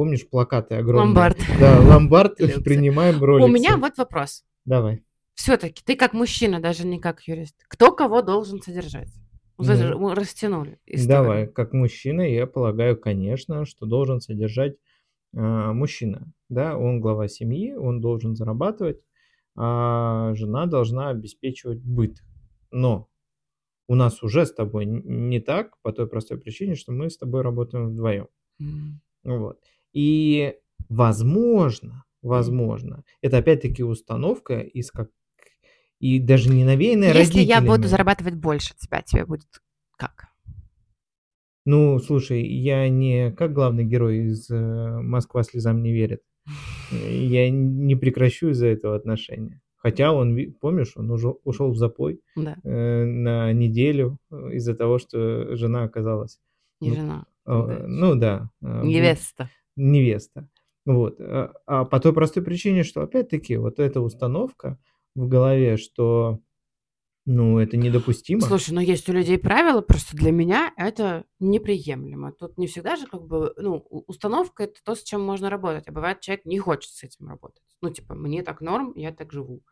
помнишь, 0.00 0.26
плакаты 0.26 0.76
огромные? 0.76 1.08
Ломбард. 1.08 1.38
Да, 1.60 1.78
ломбард, 1.78 2.38
принимаем 2.64 3.22
роликсы. 3.22 3.50
У 3.50 3.52
меня 3.52 3.76
вот 3.76 3.98
вопрос. 3.98 4.44
Давай. 4.64 5.04
Все-таки 5.34 5.82
ты 5.84 5.94
как 5.94 6.14
мужчина, 6.14 6.58
даже 6.58 6.86
не 6.86 6.98
как 6.98 7.20
юрист, 7.28 7.54
кто 7.68 7.92
кого 7.92 8.22
должен 8.22 8.62
содержать? 8.62 9.10
Ну, 9.58 9.98
Мы 9.98 10.14
растянули. 10.14 10.78
Историю. 10.86 11.08
Давай, 11.08 11.46
как 11.48 11.74
мужчина, 11.74 12.22
я 12.22 12.46
полагаю, 12.46 12.98
конечно, 12.98 13.66
что 13.66 13.84
должен 13.84 14.22
содержать 14.22 14.76
э, 15.34 15.38
мужчина. 15.38 16.32
Да, 16.48 16.78
он 16.78 17.02
глава 17.02 17.28
семьи, 17.28 17.74
он 17.74 18.00
должен 18.00 18.36
зарабатывать, 18.36 19.02
а 19.54 20.32
жена 20.32 20.64
должна 20.64 21.10
обеспечивать 21.10 21.82
быт. 21.82 22.22
Но 22.70 23.10
у 23.86 23.94
нас 23.94 24.22
уже 24.22 24.46
с 24.46 24.52
тобой 24.54 24.86
не 24.86 25.40
так, 25.40 25.76
по 25.82 25.92
той 25.92 26.08
простой 26.08 26.38
причине, 26.38 26.74
что 26.74 26.90
мы 26.90 27.10
с 27.10 27.18
тобой 27.18 27.42
работаем 27.42 27.90
вдвоем. 27.90 28.28
Mm. 28.62 28.94
Вот. 29.24 29.58
И 29.92 30.54
возможно, 30.88 32.04
возможно, 32.22 33.04
это 33.22 33.38
опять-таки 33.38 33.82
установка 33.82 34.60
из 34.60 34.90
как 34.90 35.10
и 35.98 36.18
даже 36.18 36.48
не 36.48 36.64
навеянная 36.64 37.08
Если 37.08 37.38
родителями. 37.38 37.48
я 37.48 37.60
буду 37.60 37.88
зарабатывать 37.88 38.34
больше 38.34 38.74
тебя, 38.78 39.02
тебе 39.02 39.26
будет 39.26 39.48
как? 39.96 40.28
Ну, 41.66 41.98
слушай, 41.98 42.42
я 42.42 42.88
не 42.88 43.32
как 43.32 43.52
главный 43.52 43.84
герой 43.84 44.28
из 44.28 44.48
э, 44.50 45.00
«Москва 45.02 45.42
слезам 45.42 45.82
не 45.82 45.92
верит». 45.92 46.22
Я 46.90 47.50
не 47.50 47.94
прекращу 47.96 48.48
из-за 48.48 48.66
этого 48.68 48.96
отношения. 48.96 49.60
Хотя 49.76 50.12
он, 50.12 50.36
помнишь, 50.60 50.92
он 50.96 51.10
уже 51.10 51.28
ушел 51.28 51.70
в 51.70 51.76
запой 51.76 52.20
Да, 52.36 52.56
э, 52.64 53.04
на 53.04 53.52
неделю 53.52 54.18
э, 54.30 54.54
из-за 54.54 54.74
того, 54.74 54.98
что 54.98 55.54
жена 55.54 55.84
оказалась, 55.84 56.38
не 56.80 56.90
ну, 56.90 56.96
жена, 56.96 57.26
да, 57.46 57.84
ну 57.86 58.14
да, 58.14 58.50
э, 58.62 58.80
в- 58.80 58.84
невеста. 58.84 59.50
невеста. 59.76 60.48
Вот. 60.86 61.20
А 61.20 61.52
а 61.66 61.84
по 61.84 62.00
той 62.00 62.12
простой 62.12 62.42
причине, 62.42 62.84
что 62.84 63.02
опять-таки 63.02 63.56
вот 63.56 63.78
эта 63.78 64.00
установка 64.00 64.78
в 65.14 65.28
голове, 65.28 65.76
что, 65.76 66.40
ну, 67.26 67.58
это 67.58 67.76
недопустимо. 67.76 68.40
Слушай, 68.40 68.72
ну 68.72 68.80
есть 68.80 69.08
у 69.08 69.12
людей 69.12 69.38
правила, 69.38 69.82
просто 69.82 70.16
для 70.16 70.32
меня 70.32 70.72
это 70.76 71.24
неприемлемо. 71.38 72.32
Тут 72.32 72.58
не 72.58 72.66
всегда 72.66 72.96
же 72.96 73.06
как 73.06 73.26
бы, 73.26 73.52
ну, 73.56 73.84
установка 74.06 74.64
это 74.64 74.80
то, 74.84 74.94
с 74.94 75.02
чем 75.02 75.22
можно 75.22 75.50
работать, 75.50 75.86
а 75.88 75.92
бывает 75.92 76.20
человек 76.20 76.44
не 76.44 76.58
хочет 76.58 76.92
с 76.92 77.02
этим 77.02 77.28
работать. 77.28 77.62
Ну, 77.82 77.90
типа, 77.90 78.14
мне 78.14 78.42
так 78.42 78.60
норм, 78.60 78.92
я 78.96 79.12
так 79.12 79.32
живу. 79.32 79.62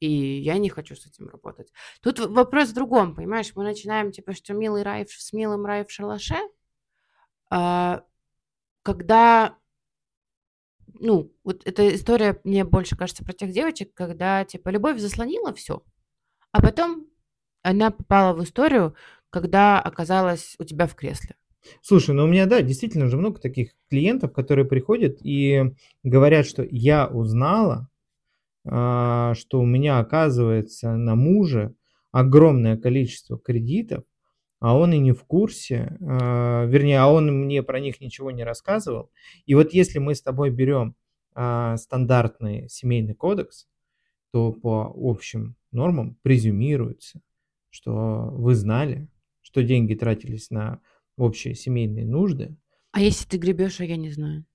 И 0.00 0.08
я 0.08 0.58
не 0.58 0.68
хочу 0.70 0.96
с 0.96 1.06
этим 1.06 1.28
работать. 1.28 1.72
Тут 2.02 2.18
вопрос 2.18 2.70
в 2.70 2.74
другом, 2.74 3.14
понимаешь? 3.14 3.52
Мы 3.54 3.62
начинаем, 3.64 4.10
типа, 4.10 4.32
что 4.34 4.52
милый 4.52 4.82
рай 4.82 5.06
с 5.08 5.32
милым 5.32 5.64
рай 5.66 5.84
в 5.84 5.90
шалаше, 5.90 6.36
когда, 8.82 9.56
ну, 11.00 11.32
вот 11.44 11.62
эта 11.66 11.94
история 11.94 12.40
мне 12.44 12.64
больше 12.64 12.96
кажется 12.96 13.24
про 13.24 13.32
тех 13.32 13.52
девочек, 13.52 13.94
когда, 13.94 14.44
типа, 14.44 14.68
любовь 14.70 14.98
заслонила 14.98 15.52
все, 15.54 15.82
а 16.52 16.60
потом 16.60 17.06
она 17.62 17.90
попала 17.90 18.34
в 18.36 18.42
историю, 18.44 18.94
когда 19.30 19.80
оказалась 19.80 20.54
у 20.58 20.64
тебя 20.64 20.86
в 20.86 20.94
кресле. 20.94 21.34
Слушай, 21.80 22.14
ну 22.14 22.24
у 22.24 22.26
меня, 22.26 22.46
да, 22.46 22.62
действительно 22.62 23.08
же 23.08 23.16
много 23.16 23.40
таких 23.40 23.70
клиентов, 23.88 24.32
которые 24.32 24.66
приходят 24.66 25.18
и 25.22 25.74
говорят, 26.02 26.46
что 26.46 26.62
я 26.70 27.06
узнала, 27.06 27.88
а, 28.66 29.34
что 29.34 29.60
у 29.60 29.66
меня 29.66 29.98
оказывается 29.98 30.94
на 30.94 31.14
муже 31.14 31.74
огромное 32.12 32.76
количество 32.76 33.38
кредитов, 33.38 34.04
а 34.64 34.74
он 34.74 34.94
и 34.94 34.98
не 34.98 35.12
в 35.12 35.24
курсе, 35.24 35.94
а, 36.00 36.64
вернее, 36.64 37.00
а 37.00 37.12
он 37.12 37.26
мне 37.26 37.62
про 37.62 37.80
них 37.80 38.00
ничего 38.00 38.30
не 38.30 38.44
рассказывал. 38.44 39.10
И 39.44 39.54
вот 39.54 39.74
если 39.74 39.98
мы 39.98 40.14
с 40.14 40.22
тобой 40.22 40.48
берем 40.48 40.96
а, 41.34 41.76
стандартный 41.76 42.70
семейный 42.70 43.12
кодекс, 43.12 43.68
то 44.32 44.52
по 44.52 44.90
общим 44.96 45.56
нормам 45.70 46.16
презюмируется, 46.22 47.20
что 47.68 48.30
вы 48.32 48.54
знали, 48.54 49.06
что 49.42 49.62
деньги 49.62 49.94
тратились 49.94 50.48
на 50.48 50.80
общие 51.18 51.54
семейные 51.54 52.06
нужды. 52.06 52.56
А 52.92 53.02
если 53.02 53.28
ты 53.28 53.36
гребешь, 53.36 53.80
а 53.80 53.84
я 53.84 53.96
не 53.96 54.12
знаю? 54.12 54.46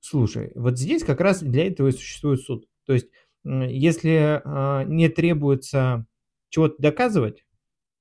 Слушай, 0.00 0.50
вот 0.54 0.78
здесь 0.78 1.04
как 1.04 1.20
раз 1.20 1.42
для 1.42 1.66
этого 1.66 1.88
и 1.88 1.92
существует 1.92 2.40
суд. 2.40 2.66
То 2.86 2.94
есть, 2.94 3.08
если 3.44 4.40
а, 4.42 4.84
не 4.84 5.10
требуется 5.10 6.06
чего-то 6.48 6.76
доказывать, 6.78 7.44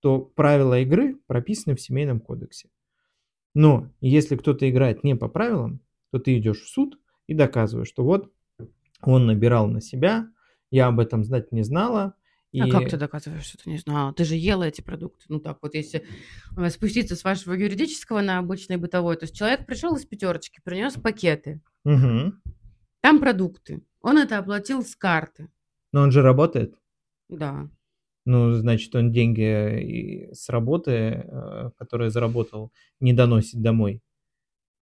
то 0.02 0.20
правила 0.20 0.80
игры 0.80 1.18
прописаны 1.28 1.76
в 1.76 1.82
семейном 1.82 2.20
кодексе. 2.20 2.70
Но 3.54 3.90
если 4.00 4.36
кто-то 4.36 4.70
играет 4.70 5.04
не 5.04 5.16
по 5.16 5.28
правилам, 5.28 5.82
то 6.12 6.20
ты 6.20 6.38
идешь 6.38 6.62
в 6.62 6.70
суд 6.70 7.00
и 7.28 7.34
доказываешь, 7.34 7.88
что 7.88 8.04
вот 8.04 8.32
он 9.02 9.26
набирал 9.26 9.68
на 9.68 9.82
себя, 9.82 10.30
я 10.72 10.88
об 10.88 11.00
этом 11.00 11.24
знать 11.24 11.52
не 11.52 11.64
знала. 11.64 12.16
И... 12.52 12.62
А 12.62 12.70
как 12.70 12.90
ты 12.90 12.98
доказываешь, 12.98 13.46
что 13.46 13.64
ты 13.64 13.70
не 13.70 13.78
знала? 13.78 14.14
Ты 14.14 14.24
же 14.24 14.36
ела 14.36 14.64
эти 14.64 14.82
продукты. 14.82 15.26
Ну 15.30 15.40
так 15.40 15.60
вот, 15.62 15.76
если 15.76 16.06
э, 16.58 16.70
спуститься 16.70 17.16
с 17.16 17.24
вашего 17.24 17.54
юридического 17.54 18.22
на 18.22 18.40
обычный 18.40 18.78
бытовой, 18.78 19.18
то 19.18 19.26
есть 19.26 19.36
человек 19.36 19.66
пришел 19.66 19.96
из 19.96 20.06
пятерочки, 20.06 20.60
принес 20.64 20.94
пакеты, 20.94 21.62
Мгм. 21.84 22.42
там 23.02 23.20
продукты, 23.20 23.84
он 24.02 24.18
это 24.18 24.40
оплатил 24.40 24.84
с 24.84 24.96
карты. 24.96 25.50
Но 25.92 26.02
он 26.02 26.12
же 26.12 26.22
работает. 26.22 26.76
Да. 27.30 27.70
Ну, 28.26 28.54
значит, 28.54 28.94
он 28.96 29.12
деньги 29.12 29.80
и 29.82 30.34
с 30.34 30.50
работы, 30.50 30.92
э, 30.92 31.72
которые 31.78 32.10
заработал, 32.12 32.72
не 33.00 33.14
доносит 33.14 33.62
домой. 33.62 34.02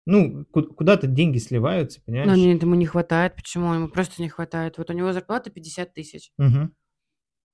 Ну, 0.06 0.44
ку- 0.52 0.62
куда-то 0.62 1.06
деньги 1.08 1.38
сливаются, 1.38 2.00
понимаешь? 2.04 2.38
нет, 2.38 2.62
ему 2.62 2.76
не 2.76 2.86
хватает. 2.86 3.34
Почему? 3.34 3.74
Ему 3.74 3.88
просто 3.88 4.22
не 4.22 4.28
хватает. 4.28 4.78
Вот 4.78 4.88
у 4.88 4.92
него 4.92 5.12
зарплата 5.12 5.50
50 5.50 5.92
тысяч, 5.94 6.30
Мгм. 6.38 6.72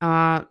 а 0.01 0.47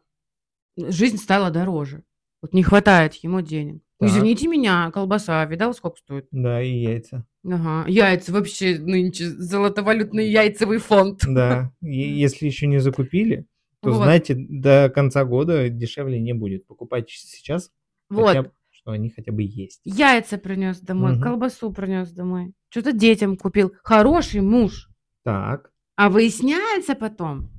жизнь 0.78 1.18
стала 1.18 1.52
дороже. 1.52 2.04
Вот 2.42 2.54
не 2.54 2.64
хватает 2.64 3.14
ему 3.16 3.42
денег. 3.42 3.84
Так. 4.00 4.10
Извините 4.10 4.48
меня, 4.48 4.90
колбаса, 4.90 5.46
видал, 5.46 5.76
сколько 5.76 5.98
стоит? 6.00 6.28
Да, 6.32 6.60
и 6.60 6.72
яйца. 6.72 7.24
Ага. 7.46 7.88
Яйца 7.88 8.34
вообще 8.34 8.80
нынче 8.80 9.30
золотовалютный 9.30 10.28
яйцевый 10.28 10.80
фонд. 10.80 11.22
Да, 11.28 11.72
и 11.82 12.00
если 12.00 12.48
еще 12.48 12.66
не 12.66 12.80
закупили, 12.80 13.46
то 13.82 13.90
Вот. 13.92 14.04
знаете, 14.04 14.36
до 14.38 14.90
конца 14.94 15.26
года 15.26 15.70
дешевле 15.70 16.20
не 16.22 16.34
будет. 16.34 16.68
Покупайте 16.68 17.14
сейчас, 17.16 17.72
хотя 18.10 18.42
Вот. 18.42 18.48
б- 18.50 18.52
что 18.70 18.92
они 18.92 19.10
хотя 19.10 19.32
бы 19.32 19.42
есть. 19.44 19.82
Яйца 19.84 20.38
принес 20.38 20.80
домой, 20.80 21.14
Мгм. 21.14 21.22
колбасу 21.22 21.72
принес 21.74 22.12
домой. 22.12 22.54
Что-то 22.70 22.94
детям 22.94 23.38
купил. 23.38 23.74
Хороший 23.84 24.42
муж. 24.42 24.90
Так, 25.24 25.72
А 25.96 26.10
выясняется 26.10 26.96
потом, 26.96 27.52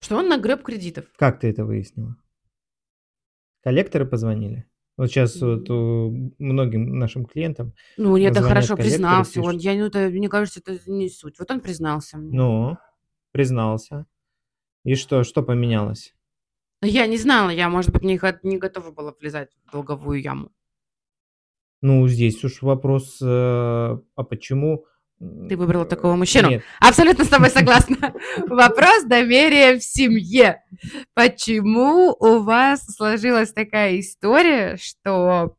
что 0.00 0.16
он 0.18 0.28
нагреб 0.28 0.62
кредитов. 0.62 1.04
как 1.16 1.40
ты 1.40 1.48
это 1.50 1.64
выяснила? 1.64 2.16
Коллекторы 3.62 4.06
позвонили? 4.06 4.64
Вот 4.96 5.08
сейчас 5.08 5.38
вот 5.42 5.68
у 5.68 6.32
многим 6.38 6.98
нашим 6.98 7.26
клиентам, 7.26 7.74
Ну, 7.98 8.16
это 8.16 8.40
хорошо, 8.42 8.76
признался 8.76 9.40
он. 9.42 9.50
пишут. 9.58 9.62
Я, 9.62 9.74
ну, 9.74 9.86
это, 9.86 10.08
мне 10.08 10.28
кажется, 10.30 10.60
это 10.64 10.78
не 10.90 11.10
суть. 11.10 11.38
Вот 11.38 11.50
он 11.50 11.60
признался 11.60 12.16
мне. 12.16 12.34
ну, 12.38 12.78
признался. 13.32 14.06
И 14.86 14.94
что, 14.94 15.24
что 15.24 15.42
поменялось? 15.42 16.14
Я 16.80 17.08
не 17.08 17.16
знала, 17.16 17.50
я, 17.50 17.68
может 17.68 17.90
быть, 17.90 18.04
не, 18.04 18.20
не 18.44 18.56
готова 18.56 18.92
была 18.92 19.12
влезать 19.18 19.50
в 19.66 19.72
долговую 19.72 20.22
яму. 20.22 20.52
Ну, 21.82 22.06
здесь 22.06 22.44
уж 22.44 22.62
вопрос, 22.62 23.18
э, 23.20 23.26
а 23.26 24.22
почему... 24.22 24.84
Ты 25.18 25.56
выбрала 25.56 25.82
э, 25.82 25.88
такого 25.88 26.14
мужчину? 26.14 26.50
Нет, 26.50 26.62
Абсолютно 26.78 27.24
с 27.24 27.28
тобой 27.28 27.50
согласна. 27.50 28.14
Вопрос 28.46 29.02
доверия 29.02 29.76
в 29.76 29.82
семье. 29.82 30.62
Почему 31.14 32.14
у 32.20 32.44
вас 32.44 32.86
сложилась 32.86 33.52
такая 33.52 33.98
история, 33.98 34.76
что 34.76 35.56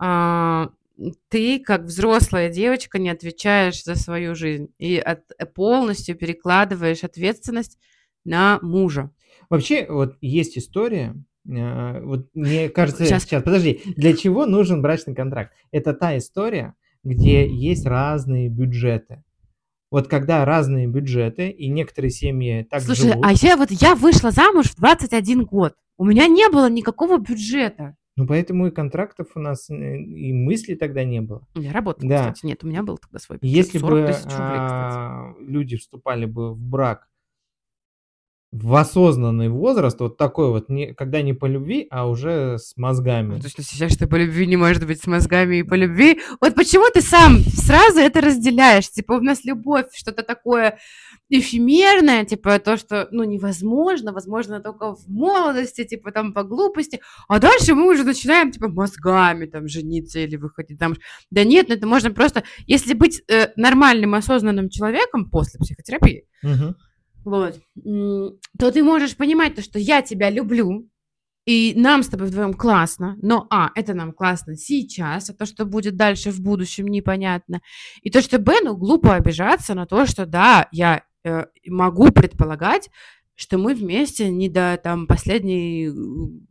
а, 0.00 0.70
ты, 1.28 1.60
как 1.60 1.82
взрослая 1.82 2.48
девочка, 2.48 2.98
не 2.98 3.10
отвечаешь 3.10 3.84
за 3.84 3.94
свою 3.94 4.34
жизнь 4.34 4.74
и 4.78 4.98
от- 4.98 5.30
полностью 5.54 6.16
перекладываешь 6.16 7.04
ответственность 7.04 7.78
на 8.24 8.58
мужа? 8.62 9.10
Вообще, 9.50 9.86
вот 9.88 10.16
есть 10.20 10.58
история, 10.58 11.14
э, 11.48 12.00
вот 12.02 12.28
мне 12.34 12.68
кажется, 12.70 13.06
Щас. 13.06 13.24
сейчас, 13.24 13.42
подожди, 13.42 13.80
для 13.96 14.14
чего 14.16 14.46
нужен 14.46 14.82
брачный 14.82 15.14
контракт? 15.14 15.52
Это 15.70 15.94
та 15.94 16.16
история, 16.18 16.74
где 17.04 17.48
есть 17.48 17.86
разные 17.86 18.48
бюджеты. 18.48 19.22
Вот 19.90 20.06
когда 20.08 20.44
разные 20.44 20.86
бюджеты, 20.86 21.48
и 21.48 21.68
некоторые 21.68 22.10
семьи 22.10 22.66
так 22.68 22.82
Слушай, 22.82 23.12
живут, 23.12 23.24
а 23.24 23.32
я 23.32 23.56
вот 23.56 23.70
я 23.70 23.94
вышла 23.94 24.30
замуж 24.30 24.66
в 24.66 24.76
21 24.76 25.44
год. 25.46 25.74
У 25.96 26.04
меня 26.04 26.26
не 26.26 26.48
было 26.50 26.68
никакого 26.68 27.18
бюджета. 27.18 27.96
ну 28.14 28.26
поэтому 28.26 28.66
и 28.66 28.70
контрактов 28.70 29.28
у 29.34 29.40
нас, 29.40 29.70
э, 29.70 29.96
и 29.96 30.32
мысли 30.34 30.74
тогда 30.74 31.04
не 31.04 31.22
было. 31.22 31.46
У 31.54 31.60
меня 31.60 31.72
работала, 31.72 32.06
Да. 32.06 32.18
кстати. 32.32 32.44
Нет, 32.44 32.64
у 32.64 32.66
меня 32.66 32.82
был 32.82 32.98
тогда 32.98 33.18
свой 33.18 33.38
бюджет. 33.38 33.56
Если 33.56 33.78
40 33.78 33.90
бы 33.94 34.00
рублей, 34.00 34.16
а, 34.38 35.32
люди 35.40 35.76
вступали 35.78 36.26
бы 36.26 36.52
в 36.52 36.58
брак 36.60 37.07
в 38.50 38.74
осознанный 38.74 39.50
возраст, 39.50 40.00
вот 40.00 40.16
такой 40.16 40.48
вот, 40.48 40.70
не, 40.70 40.94
когда 40.94 41.20
не 41.20 41.34
по 41.34 41.44
любви, 41.44 41.86
а 41.90 42.08
уже 42.08 42.56
с 42.58 42.76
мозгами. 42.78 43.34
Ну, 43.34 43.40
То 43.40 43.44
есть 43.44 43.56
ты 43.56 43.62
сейчас 43.62 43.92
что 43.92 44.06
по 44.06 44.16
любви 44.16 44.46
не 44.46 44.56
может 44.56 44.86
быть 44.86 45.02
с 45.02 45.06
мозгами 45.06 45.56
и 45.56 45.62
по 45.62 45.74
любви. 45.74 46.20
Вот 46.40 46.54
почему 46.54 46.90
ты 46.90 47.02
сам 47.02 47.40
сразу 47.40 47.98
это 47.98 48.22
разделяешь? 48.22 48.88
Типа 48.90 49.12
у 49.14 49.20
нас 49.20 49.44
любовь, 49.44 49.86
что-то 49.94 50.22
такое 50.22 50.78
эфемерное, 51.28 52.24
типа 52.24 52.58
то, 52.58 52.78
что, 52.78 53.08
ну, 53.10 53.22
невозможно, 53.24 54.12
возможно, 54.12 54.60
только 54.60 54.94
в 54.94 55.06
молодости, 55.08 55.84
типа 55.84 56.10
там 56.10 56.32
по 56.32 56.42
глупости, 56.42 57.00
а 57.28 57.38
дальше 57.38 57.74
мы 57.74 57.92
уже 57.92 58.04
начинаем, 58.04 58.50
типа, 58.50 58.68
мозгами 58.68 59.44
там 59.44 59.68
жениться 59.68 60.20
или 60.20 60.36
выходить 60.36 60.78
замуж. 60.78 60.98
Да 61.30 61.44
нет, 61.44 61.68
ну 61.68 61.74
это 61.74 61.86
можно 61.86 62.10
просто, 62.10 62.44
если 62.66 62.94
быть 62.94 63.22
э, 63.28 63.48
нормальным, 63.56 64.14
осознанным 64.14 64.70
человеком 64.70 65.28
после 65.28 65.60
психотерапии, 65.60 66.24
Мгм. 66.42 66.76
Вот, 67.28 67.60
то 68.58 68.70
ты 68.70 68.82
можешь 68.82 69.16
понимать 69.16 69.54
то, 69.54 69.62
что 69.62 69.78
я 69.78 70.02
тебя 70.02 70.30
люблю, 70.30 70.88
и 71.46 71.72
нам 71.74 72.02
с 72.02 72.08
тобой 72.08 72.26
вдвоем 72.26 72.52
классно, 72.52 73.16
но, 73.22 73.46
а, 73.48 73.70
это 73.74 73.94
нам 73.94 74.12
классно 74.12 74.54
сейчас, 74.54 75.30
а 75.30 75.34
то, 75.34 75.46
что 75.46 75.64
будет 75.64 75.96
дальше 75.96 76.30
в 76.30 76.42
будущем, 76.42 76.86
непонятно. 76.88 77.62
И 78.02 78.10
то, 78.10 78.20
что, 78.20 78.38
б, 78.38 78.52
ну, 78.62 78.76
глупо 78.76 79.14
обижаться 79.14 79.74
на 79.74 79.86
то, 79.86 80.04
что, 80.04 80.26
да, 80.26 80.68
я 80.72 81.04
э, 81.24 81.46
могу 81.66 82.12
предполагать, 82.12 82.90
что 83.34 83.56
мы 83.56 83.74
вместе 83.74 84.28
не 84.30 84.50
до, 84.50 84.78
там, 84.82 85.06
последней, 85.06 85.86
м, 85.86 86.46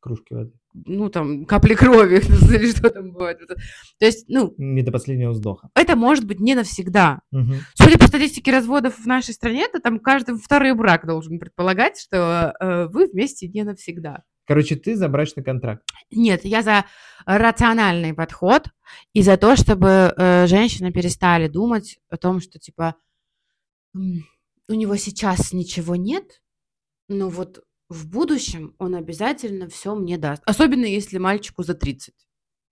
Кружки 0.00 0.34
воды. 0.34 0.52
Ну, 0.74 1.08
там, 1.08 1.44
капли 1.44 1.74
крови, 1.74 2.16
или 2.54 2.70
что 2.70 2.90
там 2.90 3.12
бывает. 3.12 3.38
То 3.98 4.06
есть, 4.06 4.26
ну... 4.28 4.54
Не 4.58 4.82
до 4.82 4.92
последнего 4.92 5.30
вздоха. 5.30 5.70
Это 5.74 5.96
может 5.96 6.26
быть 6.26 6.40
не 6.40 6.54
навсегда. 6.54 7.20
Мгм. 7.30 7.60
Судя 7.74 7.98
по 7.98 8.06
статистике 8.06 8.50
разводов 8.50 8.98
в 8.98 9.06
нашей 9.06 9.34
стране, 9.34 9.68
то 9.68 9.80
там 9.80 10.00
каждый 10.00 10.36
второй 10.36 10.74
брак 10.74 11.06
должен 11.06 11.38
предполагать, 11.38 11.98
что 11.98 12.54
э, 12.58 12.86
вы 12.88 13.06
вместе 13.06 13.48
не 13.48 13.62
навсегда. 13.62 14.22
Короче, 14.46 14.76
ты 14.76 14.96
за 14.96 15.08
брачный 15.08 15.42
контракт. 15.42 15.82
Нет, 16.10 16.44
я 16.44 16.62
за 16.62 16.84
рациональный 17.24 18.12
подход 18.12 18.68
и 19.14 19.22
за 19.22 19.36
то, 19.36 19.56
чтобы 19.56 20.12
э, 20.16 20.46
женщины 20.46 20.92
перестали 20.92 21.48
думать 21.48 21.98
о 22.10 22.16
том, 22.16 22.40
что 22.40 22.58
типа 22.58 22.96
у 23.94 24.74
него 24.74 24.96
сейчас 24.96 25.52
ничего 25.52 25.94
нет, 25.94 26.42
но 27.08 27.28
вот 27.28 27.62
в 27.94 28.10
будущем 28.10 28.74
он 28.78 28.94
обязательно 28.94 29.68
все 29.68 29.94
мне 29.94 30.18
даст. 30.18 30.42
Особенно 30.44 30.84
если 30.84 31.18
мальчику 31.18 31.62
за 31.62 31.74
30. 31.74 32.14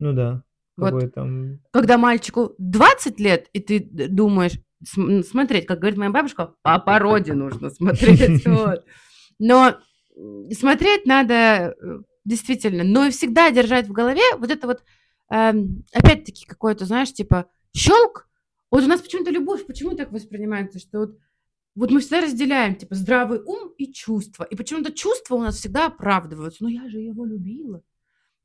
Ну 0.01 0.13
да. 0.13 0.43
Вот. 0.77 1.15
Там... 1.15 1.61
Когда 1.71 1.97
мальчику 1.97 2.55
20 2.59 3.21
лет, 3.21 3.49
и 3.53 3.61
ты 3.61 3.81
думаешь, 3.81 4.59
см- 4.85 5.25
смотреть, 5.25 5.67
как 5.67 5.79
говорит 5.79 5.99
моя 5.99 6.11
бабушка, 6.11 6.55
по 6.63 6.79
породе 6.79 7.35
нужно 7.35 7.71
смотреть. 7.71 8.45
вот. 8.47 8.85
Но 9.39 9.77
смотреть 10.53 11.07
надо 11.07 11.35
э, 11.35 11.75
действительно, 12.25 12.85
но 12.85 13.07
и 13.07 13.11
всегда 13.11 13.51
держать 13.51 13.87
в 13.87 13.93
голове 13.93 14.23
вот 14.39 14.51
это 14.51 14.67
вот, 14.67 14.83
эм, 15.31 15.85
опять-таки, 15.93 16.47
какое-то, 16.47 16.85
знаешь, 16.85 17.13
типа, 17.13 17.47
щелк. 17.75 18.29
Вот 18.71 18.83
у 18.83 18.89
нас 18.89 19.01
почему-то 19.01 19.31
любовь, 19.31 19.67
почему 19.67 19.95
так 19.95 20.11
воспринимается, 20.11 20.79
что 20.79 21.01
вот, 21.01 21.19
вот 21.75 21.91
мы 21.91 22.01
всегда 22.01 22.21
разделяем, 22.21 22.75
типа, 22.75 22.95
здравый 22.95 23.41
ум 23.41 23.73
и 23.79 23.93
чувства. 23.93 24.45
И 24.45 24.57
почему-то 24.57 24.93
чувства 24.93 25.37
у 25.37 25.41
нас 25.41 25.57
всегда 25.57 25.87
оправдываются. 25.87 26.63
Ну, 26.63 26.69
я 26.69 26.89
же 26.89 26.99
его 26.99 27.25
любила. 27.25 27.83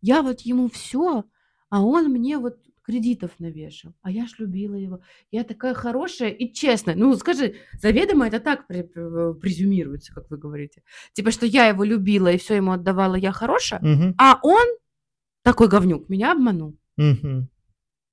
Я 0.02 0.22
вот 0.22 0.42
ему 0.42 0.70
все, 0.70 1.26
а 1.70 1.84
он 1.84 2.06
мне 2.12 2.38
вот 2.38 2.58
кредитов 2.84 3.32
навешал. 3.40 3.94
А 4.02 4.10
я 4.10 4.28
ж 4.28 4.36
любила 4.38 4.76
его. 4.76 5.02
Я 5.30 5.44
такая 5.44 5.74
хорошая 5.74 6.30
и 6.30 6.54
честная. 6.54 6.96
Ну, 6.96 7.14
скажи, 7.18 7.56
заведомо 7.74 8.28
это 8.28 8.40
так 8.40 8.66
презюмируется, 8.66 10.14
как 10.14 10.30
вы 10.30 10.38
говорите. 10.38 10.84
Типа, 11.12 11.32
что 11.32 11.46
я 11.46 11.68
его 11.68 11.84
любила 11.84 12.32
и 12.32 12.38
все 12.38 12.56
ему 12.56 12.72
отдавала, 12.72 13.16
я 13.16 13.34
хорошая. 13.34 13.82
Мгм. 13.82 14.16
А 14.18 14.40
он, 14.42 14.66
такой 15.44 15.68
говнюк, 15.68 16.08
меня 16.08 16.32
обманул. 16.32 16.78
Мгм. 16.96 17.50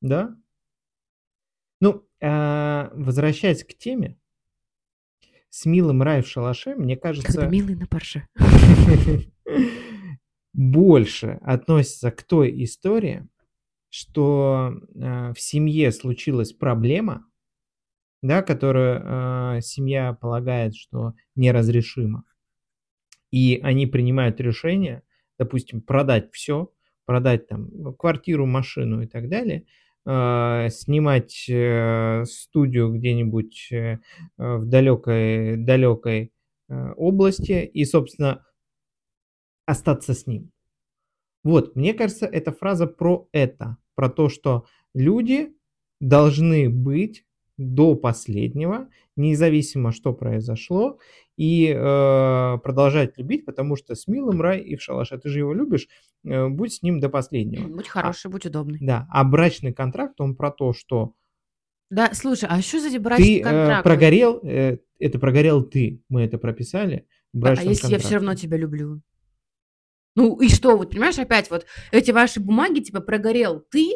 Да? 0.01 0.37
Ну, 1.81 2.05
а, 2.21 2.91
возвращаясь 2.95 3.63
к 3.63 3.75
теме, 3.75 4.19
с 5.55 5.67
милым 5.67 6.03
рай 6.03 6.21
в 6.21 6.27
шалаше, 6.27 6.75
мне 6.75 6.97
Когда 6.97 7.23
кажется, 7.23 7.47
милый 7.47 7.77
на 7.77 7.87
парше. 7.87 8.27
больше 10.53 11.39
относится 11.43 12.11
к 12.11 12.25
той 12.25 12.65
истории, 12.65 13.29
что 13.89 14.75
а, 15.01 15.33
в 15.33 15.41
семье 15.41 15.93
случилась 15.93 16.53
проблема, 16.53 17.25
да, 18.21 18.43
которую 18.43 19.01
а, 19.05 19.61
семья 19.61 20.13
полагает, 20.15 20.75
что 20.75 21.15
неразрешима. 21.37 22.25
И 23.31 23.61
они 23.63 23.87
принимают 23.87 24.41
решение, 24.41 25.05
допустим, 25.39 25.83
продать 25.83 26.33
все, 26.33 26.73
продать 27.05 27.47
там 27.47 27.95
квартиру, 27.95 28.45
машину 28.45 29.03
и 29.03 29.07
так 29.07 29.29
далее, 29.29 29.67
снимать 30.07 31.47
э, 31.49 32.25
студию 32.27 32.93
где-нибудь 32.93 33.69
э, 33.73 33.77
э, 33.77 33.99
в 34.37 34.67
далекой, 34.67 35.57
далекой 35.57 36.33
э, 36.69 36.93
области 36.97 37.65
и, 37.65 37.85
собственно, 37.85 38.45
остаться 39.67 40.13
с 40.13 40.27
ним. 40.27 40.51
Вот, 41.43 41.77
мне 41.77 41.95
кажется, 41.95 42.27
эта 42.27 42.53
фраза 42.53 42.87
про 42.87 43.29
это, 43.33 43.77
про 43.95 44.09
то, 44.09 44.29
что 44.29 44.67
люди 44.95 45.55
должны 46.01 46.69
быть 46.69 47.25
до 47.57 47.95
последнего, 47.95 48.89
независимо, 49.17 49.93
что 49.93 50.13
произошло, 50.13 50.99
и 51.37 51.69
э, 51.69 52.59
продолжать 52.63 53.17
любить, 53.19 53.45
потому 53.45 53.77
что 53.77 53.95
с 53.95 54.09
милым 54.09 54.41
рай 54.41 54.61
и 54.61 54.77
в 54.77 54.83
шалаше. 54.83 55.19
Ты 55.19 55.29
же 55.29 55.39
его 55.39 55.53
любишь, 55.53 55.87
э, 55.87 56.14
будь 56.25 56.73
с 56.73 56.83
ним 56.83 57.01
до 57.01 57.09
последнего. 57.09 57.69
Будь 57.69 57.89
хороший, 57.89 58.31
будь 58.31 58.47
удобный. 58.47 58.79
Да, 58.81 59.07
а 59.11 59.25
брачный 59.25 59.73
контракт, 59.73 60.21
он 60.21 60.35
про 60.35 60.51
то, 60.51 60.73
что 60.73 61.15
Да, 61.91 62.11
слушай, 62.15 62.49
а 62.49 62.61
что 62.63 62.81
за 62.81 62.99
брачный 62.99 63.25
ты 63.27 63.41
э, 63.41 63.43
контракт? 63.43 63.85
прогорел, 63.85 64.41
э, 64.43 64.79
это 64.99 65.19
прогорел 65.19 65.63
ты, 65.63 66.03
мы 66.09 66.23
это 66.23 66.39
прописали 66.39 67.07
в 67.33 67.45
А 67.47 67.63
если 67.63 67.91
я 67.91 67.99
все 67.99 68.15
равно 68.15 68.35
тебя 68.35 68.57
люблю? 68.57 69.03
Ну 70.17 70.41
и 70.41 70.49
что, 70.49 70.77
вот 70.77 70.91
понимаешь, 70.91 71.19
опять 71.19 71.51
вот 71.51 71.67
эти 71.91 72.13
ваши 72.13 72.41
бумаги, 72.41 72.81
типа, 72.81 73.01
прогорел 73.01 73.61
ты, 73.61 73.93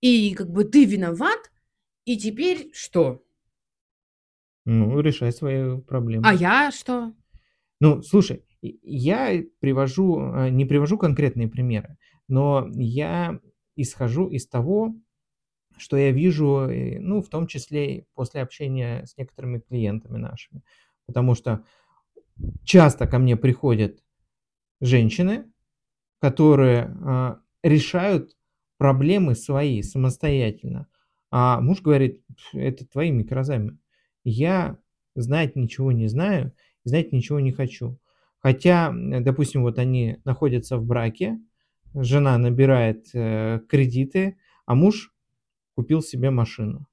и 0.00 0.34
как 0.34 0.50
бы 0.50 0.64
ты 0.64 0.84
виноват, 0.84 1.38
и 2.04 2.16
теперь 2.16 2.70
что? 2.74 3.24
Ну, 4.64 4.98
решай 5.00 5.32
свои 5.32 5.80
проблемы. 5.80 6.28
А 6.28 6.34
я 6.34 6.72
что? 6.72 7.14
Ну, 7.78 8.02
слушай, 8.02 8.44
я 8.62 9.42
привожу, 9.60 10.20
э, 10.20 10.50
не 10.50 10.64
привожу 10.64 10.98
конкретные 10.98 11.48
примеры, 11.48 11.98
но 12.28 12.68
я 12.72 13.40
исхожу 13.76 14.28
из 14.28 14.46
того, 14.48 14.94
что 15.76 15.96
я 15.96 16.10
вижу, 16.10 16.68
э, 16.68 16.98
ну, 16.98 17.22
в 17.22 17.28
том 17.28 17.46
числе 17.46 18.06
после 18.14 18.42
общения 18.42 19.04
с 19.06 19.16
некоторыми 19.16 19.60
клиентами 19.60 20.16
нашими. 20.16 20.62
Потому 21.06 21.34
что 21.34 21.64
часто 22.64 23.06
ко 23.06 23.18
мне 23.18 23.36
приходят 23.36 24.02
женщины, 24.80 25.44
которые 26.20 26.94
а, 27.04 27.40
решают 27.62 28.36
проблемы 28.78 29.34
свои 29.34 29.82
самостоятельно. 29.82 30.86
А 31.30 31.60
муж 31.60 31.80
говорит, 31.82 32.24
«Пф, 32.26 32.54
это 32.54 32.86
твои 32.86 33.10
микрозаймы. 33.10 33.78
Я 34.24 34.78
знать 35.14 35.56
ничего 35.56 35.92
не 35.92 36.08
знаю, 36.08 36.52
знать 36.84 37.12
ничего 37.12 37.40
не 37.40 37.52
хочу. 37.52 37.98
Хотя, 38.46 38.94
допустим, 38.94 39.62
вот 39.62 39.76
они 39.80 40.18
находятся 40.24 40.78
в 40.78 40.84
браке, 40.84 41.40
жена 41.94 42.38
набирает 42.38 43.08
э, 43.12 43.58
кредиты, 43.68 44.36
а 44.66 44.76
муж 44.76 45.12
купил 45.74 46.00
себе 46.00 46.30
машину. 46.30 46.86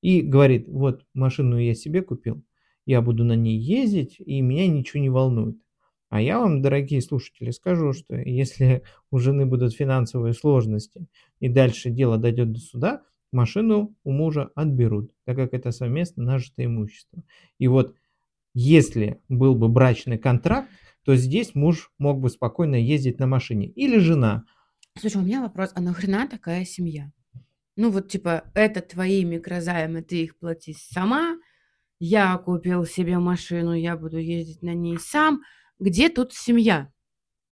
И 0.00 0.22
говорит, 0.22 0.66
вот 0.68 1.04
машину 1.12 1.58
я 1.58 1.74
себе 1.74 2.00
купил, 2.00 2.42
я 2.86 3.02
буду 3.02 3.24
на 3.24 3.36
ней 3.36 3.58
ездить, 3.58 4.16
и 4.18 4.40
меня 4.40 4.66
ничего 4.68 5.02
не 5.02 5.10
волнует. 5.10 5.58
А 6.08 6.22
я 6.22 6.38
вам, 6.38 6.62
дорогие 6.62 7.02
слушатели, 7.02 7.50
скажу, 7.50 7.92
что 7.92 8.16
если 8.16 8.82
у 9.10 9.18
жены 9.18 9.44
будут 9.44 9.74
финансовые 9.74 10.32
сложности 10.32 11.08
и 11.40 11.50
дальше 11.50 11.90
дело 11.90 12.16
дойдет 12.16 12.52
до 12.52 12.58
суда, 12.58 13.02
машину 13.32 13.94
у 14.02 14.12
мужа 14.12 14.48
отберут, 14.54 15.12
так 15.26 15.36
как 15.36 15.52
это 15.52 15.72
совместно 15.72 16.24
нажитое 16.24 16.64
имущество. 16.64 17.22
И 17.58 17.68
вот 17.68 17.94
если 18.54 19.20
был 19.28 19.54
бы 19.54 19.68
брачный 19.68 20.16
контракт, 20.16 20.70
то 21.06 21.14
здесь 21.14 21.54
муж 21.54 21.92
мог 21.98 22.20
бы 22.20 22.28
спокойно 22.28 22.74
ездить 22.74 23.20
на 23.20 23.28
машине. 23.28 23.68
Или 23.68 23.98
жена. 23.98 24.44
Слушай, 24.98 25.18
у 25.18 25.24
меня 25.24 25.40
вопрос, 25.40 25.70
а 25.76 25.80
нахрена 25.80 26.26
такая 26.26 26.64
семья? 26.64 27.12
Ну 27.76 27.90
вот 27.90 28.08
типа, 28.08 28.50
это 28.54 28.80
твои 28.80 29.24
микрозаймы, 29.24 30.02
ты 30.02 30.24
их 30.24 30.36
плати 30.36 30.74
сама, 30.76 31.36
я 32.00 32.36
купил 32.38 32.84
себе 32.86 33.18
машину, 33.18 33.72
я 33.72 33.96
буду 33.96 34.18
ездить 34.18 34.62
на 34.62 34.74
ней 34.74 34.98
сам. 34.98 35.42
Где 35.78 36.08
тут 36.08 36.32
семья? 36.32 36.90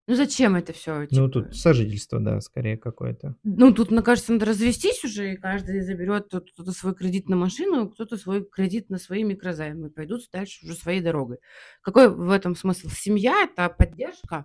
Ну 0.06 0.14
зачем 0.16 0.54
это 0.54 0.74
все? 0.74 1.06
Ну, 1.10 1.28
тут 1.30 1.56
сожительство, 1.56 2.20
да, 2.20 2.40
скорее 2.42 2.76
какое-то. 2.76 3.36
Ну, 3.42 3.72
тут, 3.72 3.90
мне 3.90 4.02
кажется, 4.02 4.32
надо 4.32 4.44
развестись 4.44 5.02
уже, 5.02 5.32
и 5.32 5.36
каждый 5.36 5.80
заберет 5.80 6.26
кто-то 6.26 6.72
свой 6.72 6.94
кредит 6.94 7.28
на 7.30 7.36
машину, 7.36 7.88
кто-то 7.88 8.18
свой 8.18 8.44
кредит 8.44 8.90
на 8.90 8.98
свои 8.98 9.24
микрозаймы, 9.24 9.88
и 9.88 9.90
пойдут 9.90 10.20
дальше 10.30 10.66
уже 10.66 10.74
своей 10.74 11.00
дорогой. 11.00 11.38
Какой 11.80 12.08
в 12.14 12.30
этом 12.30 12.54
смысл? 12.54 12.88
Семья– 12.90 13.44
это 13.50 13.70
поддержка, 13.70 14.44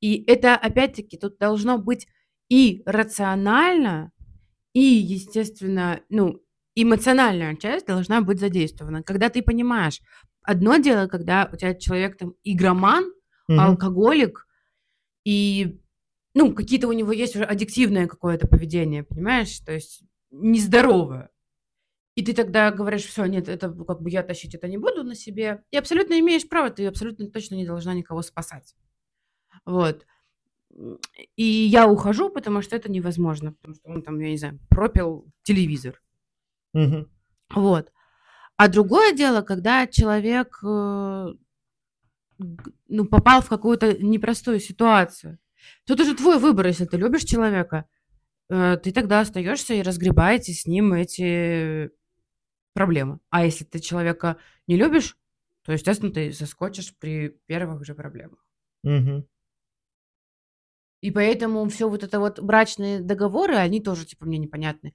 и 0.00 0.22
это, 0.28 0.54
опять-таки, 0.54 1.16
тут 1.16 1.38
должно 1.38 1.78
быть 1.78 2.06
и 2.48 2.82
рационально, 2.86 4.12
и, 4.74 4.80
естественно, 4.80 6.00
ну, 6.08 6.40
эмоциональная 6.76 7.56
часть 7.56 7.86
должна 7.86 8.20
быть 8.20 8.38
задействована. 8.38 9.02
Когда 9.02 9.28
ты 9.28 9.42
понимаешь, 9.42 10.00
одно 10.42 10.76
дело, 10.76 11.08
когда 11.08 11.50
у 11.52 11.56
тебя 11.56 11.74
человек 11.74 12.16
там 12.16 12.34
игроман, 12.44 13.12
Мгм. 13.48 13.58
алкоголик, 13.58 14.46
и, 15.24 15.80
ну, 16.34 16.54
какие-то 16.54 16.88
у 16.88 16.92
него 16.92 17.12
есть 17.12 17.36
уже 17.36 17.44
аддиктивное 17.44 18.06
какое-то 18.06 18.46
поведение, 18.46 19.04
понимаешь? 19.04 19.58
То 19.60 19.72
есть 19.72 20.02
нездоровое. 20.30 21.30
И 22.14 22.24
ты 22.24 22.34
тогда 22.34 22.70
говоришь, 22.70 23.04
все, 23.04 23.24
нет, 23.24 23.48
это 23.48 23.70
как 23.70 24.02
бы 24.02 24.10
я 24.10 24.22
тащить 24.22 24.54
это 24.54 24.68
не 24.68 24.78
буду 24.78 25.04
на 25.04 25.14
себе. 25.14 25.62
И 25.70 25.76
абсолютно 25.76 26.18
имеешь 26.18 26.48
право, 26.48 26.70
ты 26.70 26.86
абсолютно 26.86 27.30
точно 27.30 27.54
не 27.54 27.66
должна 27.66 27.94
никого 27.94 28.22
спасать. 28.22 28.74
Вот. 29.64 30.06
И 31.36 31.44
я 31.44 31.88
ухожу, 31.88 32.30
потому 32.30 32.62
что 32.62 32.76
это 32.76 32.90
невозможно, 32.90 33.52
потому 33.52 33.74
что 33.74 33.88
он 33.88 34.02
там, 34.02 34.18
я 34.20 34.30
не 34.30 34.36
знаю, 34.36 34.58
пропил 34.68 35.32
телевизор. 35.42 36.00
Мгм. 36.72 37.10
Вот. 37.54 37.92
А 38.56 38.68
другое 38.68 39.12
дело, 39.12 39.42
когда 39.42 39.86
человек 39.86 40.58
э, 40.62 41.26
ну, 42.88 43.04
попал 43.04 43.42
в 43.42 43.48
какую-то 43.48 44.02
непростую 44.02 44.60
ситуацию. 44.60 45.38
Тут 45.86 46.00
уже 46.00 46.14
твой 46.14 46.38
выбор, 46.38 46.66
если 46.66 46.84
ты 46.84 46.96
любишь 46.96 47.24
человека, 47.24 47.86
э, 48.48 48.78
ты 48.82 48.92
тогда 48.92 49.20
остаешься 49.20 49.74
и 49.74 49.82
разгребаете 49.82 50.52
с 50.52 50.66
ним 50.66 50.92
эти 50.94 51.90
проблемы. 52.72 53.20
А 53.30 53.44
если 53.44 53.64
ты 53.64 53.78
человека 53.78 54.36
не 54.66 54.76
любишь, 54.76 55.16
то, 55.62 55.72
естественно, 55.72 56.12
ты 56.12 56.32
заскочишь 56.32 56.96
при 56.98 57.36
первых 57.46 57.84
же 57.84 57.94
проблемах. 57.94 58.44
Мгм. 58.82 59.26
И 61.00 61.10
поэтому 61.10 61.68
все 61.68 61.88
вот 61.88 62.02
это 62.02 62.18
вот 62.20 62.40
брачные 62.40 63.00
договоры, 63.00 63.54
они 63.54 63.80
тоже, 63.80 64.04
типа, 64.04 64.26
мне 64.26 64.38
непонятны. 64.38 64.94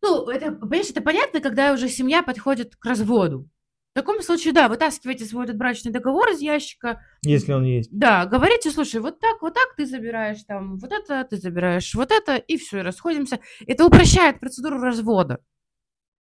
Ну, 0.00 0.28
это, 0.28 0.50
понимаешь, 0.50 0.90
это 0.90 1.00
понятно, 1.00 1.40
когда 1.40 1.72
уже 1.72 1.88
семья 1.88 2.22
подходит 2.24 2.74
к 2.74 2.84
разводу. 2.84 3.48
В 3.92 3.94
таком 3.94 4.22
случае, 4.22 4.54
да, 4.54 4.70
вытаскивайте 4.70 5.26
свой 5.26 5.44
этот 5.44 5.58
брачный 5.58 5.92
договор 5.92 6.30
из 6.30 6.40
ящика. 6.40 7.02
Если 7.22 7.52
он 7.52 7.64
есть. 7.64 7.90
Да, 7.92 8.24
говорите, 8.24 8.70
слушай, 8.70 9.02
вот 9.02 9.20
так, 9.20 9.42
вот 9.42 9.52
так 9.52 9.74
ты 9.76 9.84
забираешь 9.84 10.42
там, 10.44 10.78
вот 10.78 10.90
это 10.92 11.26
ты 11.28 11.36
забираешь, 11.36 11.94
вот 11.94 12.10
это, 12.10 12.36
и 12.36 12.56
все, 12.56 12.78
и 12.78 12.82
расходимся. 12.82 13.40
Это 13.66 13.84
упрощает 13.84 14.40
процедуру 14.40 14.78
развода. 14.80 15.44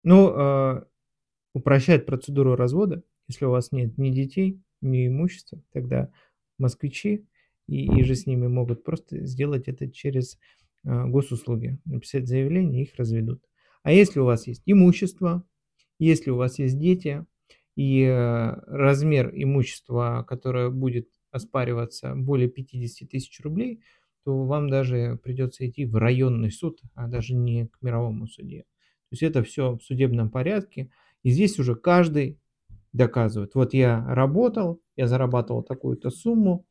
Ну, 0.05 0.29
а, 0.29 0.87
упрощает 1.53 2.05
процедуру 2.05 2.55
развода, 2.55 3.03
если 3.27 3.43
у 3.43 3.51
вас 3.51 3.73
нет 3.73 3.97
ни 3.97 4.11
детей, 4.11 4.61
ни 4.79 5.07
имущества, 5.07 5.61
тогда 5.73 6.09
москвичи 6.57 7.27
и, 7.67 7.85
и 7.99 8.03
же 8.03 8.15
с 8.15 8.25
ними 8.25 8.47
могут 8.47 8.85
просто 8.85 9.25
сделать 9.25 9.67
это 9.67 9.91
через 9.91 10.39
а, 10.85 11.07
госуслуги, 11.07 11.77
написать 11.83 12.25
заявление, 12.25 12.83
их 12.83 12.95
разведут. 12.95 13.43
А 13.83 13.91
если 13.91 14.21
у 14.21 14.25
вас 14.25 14.47
есть 14.47 14.63
имущество, 14.65 15.43
если 15.99 16.29
у 16.29 16.37
вас 16.37 16.57
есть 16.57 16.79
дети, 16.79 17.25
и 17.75 18.03
э, 18.03 18.53
размер 18.67 19.31
имущества, 19.33 20.25
которое 20.27 20.69
будет 20.69 21.09
оспариваться 21.31 22.13
более 22.15 22.49
50 22.49 23.09
тысяч 23.09 23.39
рублей, 23.41 23.81
то 24.25 24.45
вам 24.45 24.69
даже 24.69 25.19
придется 25.23 25.67
идти 25.67 25.85
в 25.85 25.95
районный 25.95 26.51
суд, 26.51 26.81
а 26.95 27.07
даже 27.07 27.35
не 27.35 27.67
к 27.67 27.81
мировому 27.81 28.27
суде. 28.27 28.61
То 29.09 29.13
есть 29.13 29.23
это 29.23 29.43
все 29.43 29.77
в 29.77 29.83
судебном 29.83 30.29
порядке. 30.29 30.91
И 31.23 31.31
здесь 31.31 31.57
уже 31.59 31.75
каждый 31.75 32.39
доказывает. 32.93 33.55
Вот 33.55 33.73
я 33.73 34.05
работал, 34.07 34.81
я 34.95 35.07
зарабатывал 35.07 35.63
такую-то 35.63 36.09
сумму, 36.09 36.65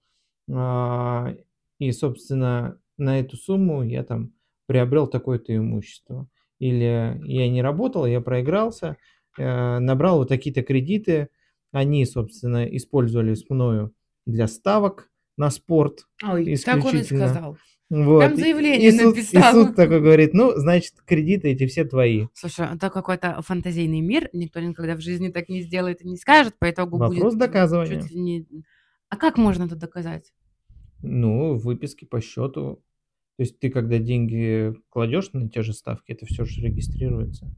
а, 0.50 1.34
и, 1.78 1.92
собственно, 1.92 2.80
на 2.96 3.20
эту 3.20 3.36
сумму 3.36 3.82
я 3.82 4.02
там 4.04 4.32
приобрел 4.66 5.06
такое-то 5.06 5.54
имущество. 5.56 6.28
Или 6.58 7.20
я 7.24 7.48
не 7.48 7.62
работал, 7.62 8.04
я 8.04 8.20
проигрался, 8.20 8.96
набрал 9.38 10.18
вот 10.18 10.28
такие-то 10.28 10.62
кредиты. 10.62 11.28
Они, 11.70 12.04
собственно, 12.06 12.64
использовались 12.64 13.48
мною 13.48 13.92
для 14.26 14.46
ставок 14.46 15.10
на 15.36 15.50
спорт. 15.50 16.06
Ой, 16.26 16.56
так 16.56 16.84
он 16.84 16.96
и 16.96 17.02
сказал. 17.02 17.58
Вот. 17.90 18.20
Там 18.20 18.36
заявление 18.36 18.88
и 18.88 18.90
суд, 18.90 19.16
написал. 19.16 19.62
И 19.62 19.64
суд 19.64 19.76
такой 19.76 20.00
говорит, 20.00 20.34
ну, 20.34 20.52
значит, 20.56 20.94
кредиты 21.06 21.48
эти 21.48 21.66
все 21.66 21.84
твои. 21.84 22.26
Слушай, 22.34 22.68
это 22.74 22.90
какой-то 22.90 23.40
фантазийный 23.40 24.00
мир, 24.00 24.28
никто 24.34 24.60
никогда 24.60 24.94
в 24.94 25.00
жизни 25.00 25.30
так 25.30 25.48
не 25.48 25.62
сделает 25.62 26.02
и 26.02 26.08
не 26.08 26.18
скажет, 26.18 26.58
по 26.58 26.70
итогу 26.70 26.98
Вопрос 26.98 27.18
будет 27.18 27.38
доказывания. 27.38 28.02
чуть 28.02 28.10
ли 28.10 28.20
не... 28.20 28.46
А 29.08 29.16
как 29.16 29.38
можно 29.38 29.64
это 29.64 29.76
доказать? 29.76 30.34
Ну, 31.00 31.54
выписки 31.54 32.04
по 32.04 32.20
счету. 32.20 32.82
То 33.36 33.42
есть 33.42 33.58
ты, 33.58 33.70
когда 33.70 33.98
деньги 33.98 34.74
кладешь 34.90 35.32
на 35.32 35.48
те 35.48 35.62
же 35.62 35.72
ставки, 35.72 36.12
это 36.12 36.26
все 36.26 36.44
же 36.44 36.60
регистрируется. 36.60 37.54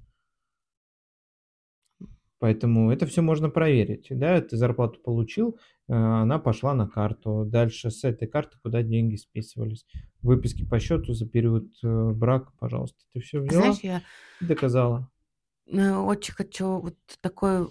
Поэтому 2.40 2.90
это 2.90 3.06
все 3.06 3.20
можно 3.20 3.50
проверить. 3.50 4.06
Да, 4.10 4.40
ты 4.40 4.56
зарплату 4.56 4.98
получил, 4.98 5.58
э, 5.88 5.92
она 5.92 6.38
пошла 6.38 6.72
на 6.72 6.88
карту. 6.88 7.44
Дальше 7.46 7.90
с 7.90 8.02
этой 8.02 8.26
карты 8.26 8.56
куда 8.62 8.82
деньги 8.82 9.16
списывались. 9.16 9.84
Выписки 10.22 10.64
по 10.66 10.80
счету 10.80 11.12
за 11.12 11.28
период 11.28 11.70
э, 11.84 12.10
брака, 12.12 12.50
пожалуйста. 12.58 12.98
Ты 13.12 13.20
все 13.20 13.40
взяла 13.40 13.72
Знаешь, 13.74 13.80
я 13.82 14.02
и 14.40 14.44
доказала. 14.46 15.10
очень 15.70 16.32
хочу 16.32 16.80
вот 16.80 16.96
такой 17.20 17.68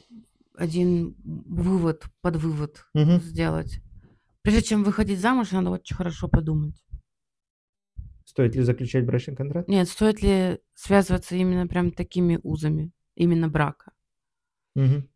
один 0.56 1.16
вывод, 1.24 2.06
подвывод 2.22 2.86
Мгм. 2.94 3.22
сделать. 3.22 3.82
Прежде 4.44 4.62
чем 4.62 4.84
выходить 4.84 5.20
замуж, 5.20 5.52
надо 5.52 5.72
очень 5.72 5.96
хорошо 5.96 6.28
подумать. 6.28 6.76
Стоит 8.24 8.56
ли 8.56 8.62
заключать 8.62 9.04
брачный 9.04 9.36
контракт? 9.36 9.68
Нет, 9.68 9.90
стоит 9.90 10.22
ли 10.22 10.60
связываться 10.76 11.36
именно 11.36 11.66
прям 11.66 11.92
такими 11.92 12.40
узами, 12.44 12.92
именно 13.16 13.50
брака. 13.50 13.94
Мгм. 14.76 15.08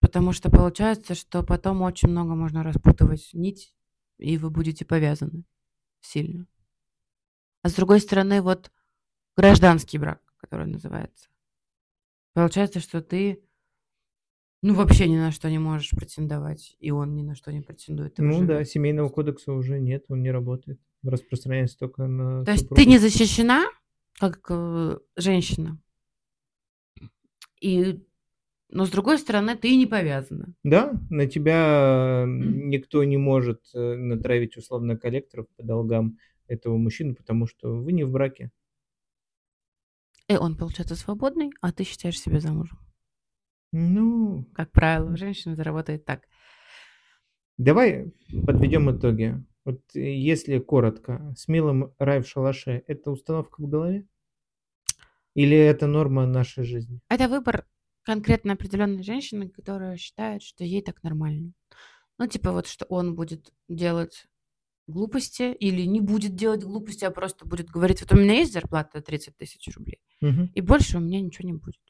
Потому 0.00 0.32
что 0.32 0.50
получается, 0.50 1.14
что 1.14 1.42
потом 1.42 1.82
очень 1.82 2.08
много 2.08 2.34
можно 2.34 2.62
распутывать 2.62 3.30
нить, 3.32 3.74
и 4.18 4.36
вы 4.36 4.50
будете 4.50 4.84
повязаны 4.84 5.44
сильно. 6.00 6.46
А 7.62 7.68
с 7.68 7.74
другой 7.74 8.00
стороны, 8.00 8.42
вот 8.42 8.72
гражданский 9.36 9.98
брак, 9.98 10.20
который 10.38 10.66
называется. 10.66 11.28
Получается, 12.34 12.80
что 12.80 13.00
ты 13.00 13.42
ну 14.64 14.74
вообще 14.74 15.08
ни 15.08 15.16
на 15.16 15.32
что 15.32 15.50
не 15.50 15.58
можешь 15.58 15.90
претендовать, 15.90 16.76
и 16.78 16.90
он 16.92 17.14
ни 17.16 17.22
на 17.22 17.34
что 17.34 17.52
не 17.52 17.60
претендует. 17.62 18.14
Ты 18.14 18.22
Ну 18.22 18.36
уже- 18.38 18.46
да, 18.46 18.64
семейного 18.64 19.08
кодекса 19.08 19.52
уже 19.52 19.78
нет, 19.80 20.04
он 20.08 20.22
не 20.22 20.30
работает. 20.30 20.80
Распространяется 21.02 21.78
только 21.78 22.06
на 22.06 22.44
То 22.44 22.52
есть 22.52 22.64
ты 22.64 22.68
супругов. 22.68 22.86
не 22.86 22.98
защищена, 22.98 23.64
как 24.18 24.46
э, 24.50 24.98
женщина. 25.16 25.78
И, 27.62 28.02
но 28.70 28.84
с 28.86 28.90
другой 28.90 29.18
стороны, 29.18 29.56
ты 29.56 29.70
и 29.70 29.76
не 29.76 29.86
повязана. 29.86 30.54
Да, 30.64 30.92
на 31.10 31.26
тебя 31.26 32.24
никто 32.26 33.04
не 33.04 33.16
может 33.16 33.60
э, 33.74 33.94
натравить 33.96 34.56
условно 34.56 34.96
коллекторов 34.96 35.46
по 35.56 35.62
долгам 35.62 36.18
этого 36.48 36.76
мужчины, 36.76 37.14
потому 37.14 37.46
что 37.46 37.76
вы 37.80 37.92
не 37.92 38.04
в 38.04 38.10
браке. 38.10 38.50
И 40.28 40.36
он, 40.36 40.56
получается, 40.56 40.96
свободный, 40.96 41.50
а 41.60 41.72
ты 41.72 41.84
считаешь 41.84 42.20
себя 42.20 42.40
замужем. 42.40 42.78
Ну, 43.72 44.44
Как 44.54 44.70
правило, 44.72 45.16
женщина 45.16 45.54
заработает 45.56 46.04
так. 46.04 46.22
давай 47.58 48.12
подведем 48.46 48.90
итоги. 48.90 49.42
Вот 49.64 49.80
э, 49.94 50.00
если 50.00 50.58
коротко, 50.58 51.32
с 51.36 51.48
милым 51.48 51.94
рай 51.98 52.20
в 52.20 52.26
шалаше– 52.28 52.82
это 52.86 53.10
установка 53.10 53.62
в 53.62 53.68
голове? 53.68 54.06
Или 55.34 55.56
это 55.56 55.86
норма 55.86 56.26
нашей 56.26 56.64
жизни? 56.64 57.00
Это 57.08 57.28
выбор 57.28 57.66
конкретно 58.02 58.52
определенной 58.54 59.02
женщины, 59.02 59.48
которая 59.48 59.96
считает, 59.96 60.42
что 60.42 60.64
ей 60.64 60.82
так 60.82 61.02
нормально. 61.02 61.52
Ну, 62.18 62.26
типа 62.26 62.52
вот, 62.52 62.66
что 62.66 62.84
он 62.86 63.14
будет 63.14 63.52
делать 63.68 64.26
глупости 64.86 65.52
или 65.54 65.82
не 65.82 66.00
будет 66.00 66.34
делать 66.34 66.64
глупости, 66.64 67.04
а 67.04 67.10
просто 67.10 67.46
будет 67.46 67.70
говорить, 67.70 68.00
вот 68.02 68.12
у 68.12 68.16
меня 68.16 68.34
есть 68.34 68.52
зарплата 68.52 69.00
30 69.00 69.36
тысяч 69.36 69.74
рублей, 69.76 70.00
Мгм. 70.20 70.50
и 70.54 70.60
больше 70.60 70.98
у 70.98 71.00
меня 71.00 71.20
ничего 71.20 71.46
не 71.48 71.54
будет. 71.54 71.80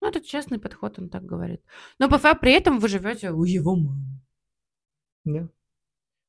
Ну, 0.00 0.08
это 0.08 0.20
честный 0.20 0.58
подход, 0.58 0.98
он 0.98 1.08
так 1.08 1.24
говорит. 1.24 1.62
Но 1.98 2.08
по 2.08 2.18
факту 2.18 2.40
при 2.42 2.52
этом 2.52 2.78
вы 2.80 2.88
живете 2.88 3.30
у 3.30 3.44
его 3.44 3.74
мамы. 3.76 4.20
Да. 5.24 5.48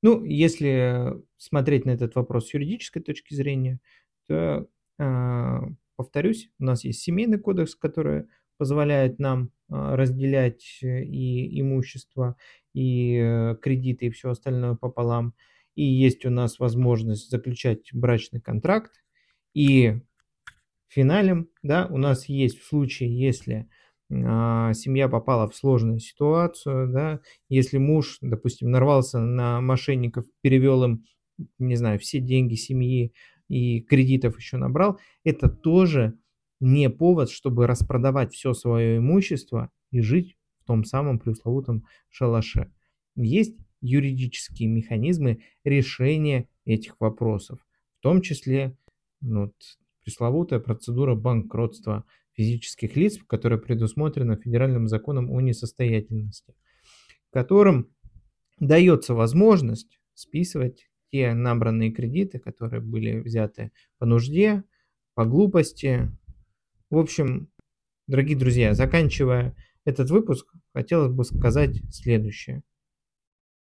Ну, 0.02 0.24
если 0.24 1.14
смотреть 1.38 1.86
на 1.86 1.92
этот 1.92 2.16
вопрос 2.16 2.50
с 2.50 2.54
юридической 2.54 3.02
точки 3.02 3.34
зрения, 3.34 3.80
то, 4.28 4.68
а, 5.00 5.62
повторюсь, 6.04 6.50
у 6.60 6.66
нас 6.66 6.84
есть 6.84 7.02
семейный 7.02 7.40
кодекс, 7.40 7.76
который 7.76 8.26
позволяет 8.58 9.20
нам 9.20 9.52
а, 9.70 9.96
разделять 9.96 10.80
э, 10.84 11.04
и 11.04 11.60
имущество, 11.62 12.36
и 12.74 13.18
э, 13.18 13.56
кредиты, 13.62 14.08
и 14.08 14.10
все 14.10 14.30
остальное 14.30 14.76
пополам. 14.76 15.34
И 15.76 15.84
есть 15.84 16.26
у 16.26 16.30
нас 16.30 16.60
возможность 16.60 17.32
заключать 17.32 17.90
брачный 17.94 18.42
контракт. 18.42 19.04
И 19.54 20.02
финалем, 20.88 21.50
да, 21.64 21.88
у 21.90 21.98
нас 21.98 22.28
есть 22.28 22.60
в 22.60 22.68
случае, 22.68 23.18
если 23.18 23.70
а, 24.12 24.74
семья 24.74 25.08
попала 25.08 25.50
в 25.50 25.56
сложную 25.56 26.00
ситуацию, 26.00 26.92
да, 26.92 27.22
если 27.50 27.78
муж, 27.78 28.18
допустим, 28.22 28.70
нарвался 28.70 29.20
на 29.20 29.62
мошенников, 29.62 30.26
перевел 30.42 30.84
им, 30.84 31.06
не 31.58 31.76
знаю, 31.76 31.98
все 31.98 32.20
деньги 32.20 32.56
семьи 32.56 33.14
и 33.48 33.82
кредитов 33.82 34.38
еще 34.38 34.58
набрал, 34.58 35.00
это 35.24 35.50
тоже 35.50 36.18
не 36.60 36.90
повод, 36.90 37.30
чтобы 37.30 37.68
распродавать 37.68 38.34
все 38.34 38.54
свое 38.54 38.98
имущество 38.98 39.70
и 39.92 40.02
жить 40.02 40.38
в 40.62 40.66
том 40.66 40.86
самом 40.86 41.20
пресловутом 41.20 41.86
шалаше. 42.10 42.72
Есть 43.16 43.58
юридические 43.82 44.70
механизмы 44.70 45.44
решения 45.64 46.48
этих 46.66 47.00
вопросов, 47.00 47.60
в 48.00 48.02
том 48.02 48.22
числе 48.22 48.78
ну, 49.20 49.42
вот, 49.42 49.54
пресловутая 50.04 50.60
процедура 50.60 51.16
банкротства 51.16 52.06
физических 52.34 52.96
лиц, 52.96 53.18
которая 53.28 53.60
предусмотрена 53.60 54.38
федеральным 54.38 54.88
законом 54.88 55.30
о 55.30 55.42
несостоятельности, 55.42 56.56
которым 57.32 57.90
дается 58.60 59.14
возможность 59.14 60.00
списывать 60.14 60.90
те 61.14 61.36
набранные 61.36 61.92
кредиты, 61.92 62.40
которые 62.40 62.82
были 62.82 63.20
взяты 63.20 63.72
по 64.00 64.06
нужде, 64.08 64.64
по 65.14 65.26
глупости. 65.26 66.12
В 66.90 66.98
общем, 66.98 67.52
дорогие 68.08 68.36
друзья, 68.36 68.74
заканчивая 68.74 69.56
этот 69.86 70.10
выпуск, 70.10 70.52
хотелось 70.74 71.14
бы 71.14 71.24
сказать 71.24 71.84
следующее. 71.92 72.64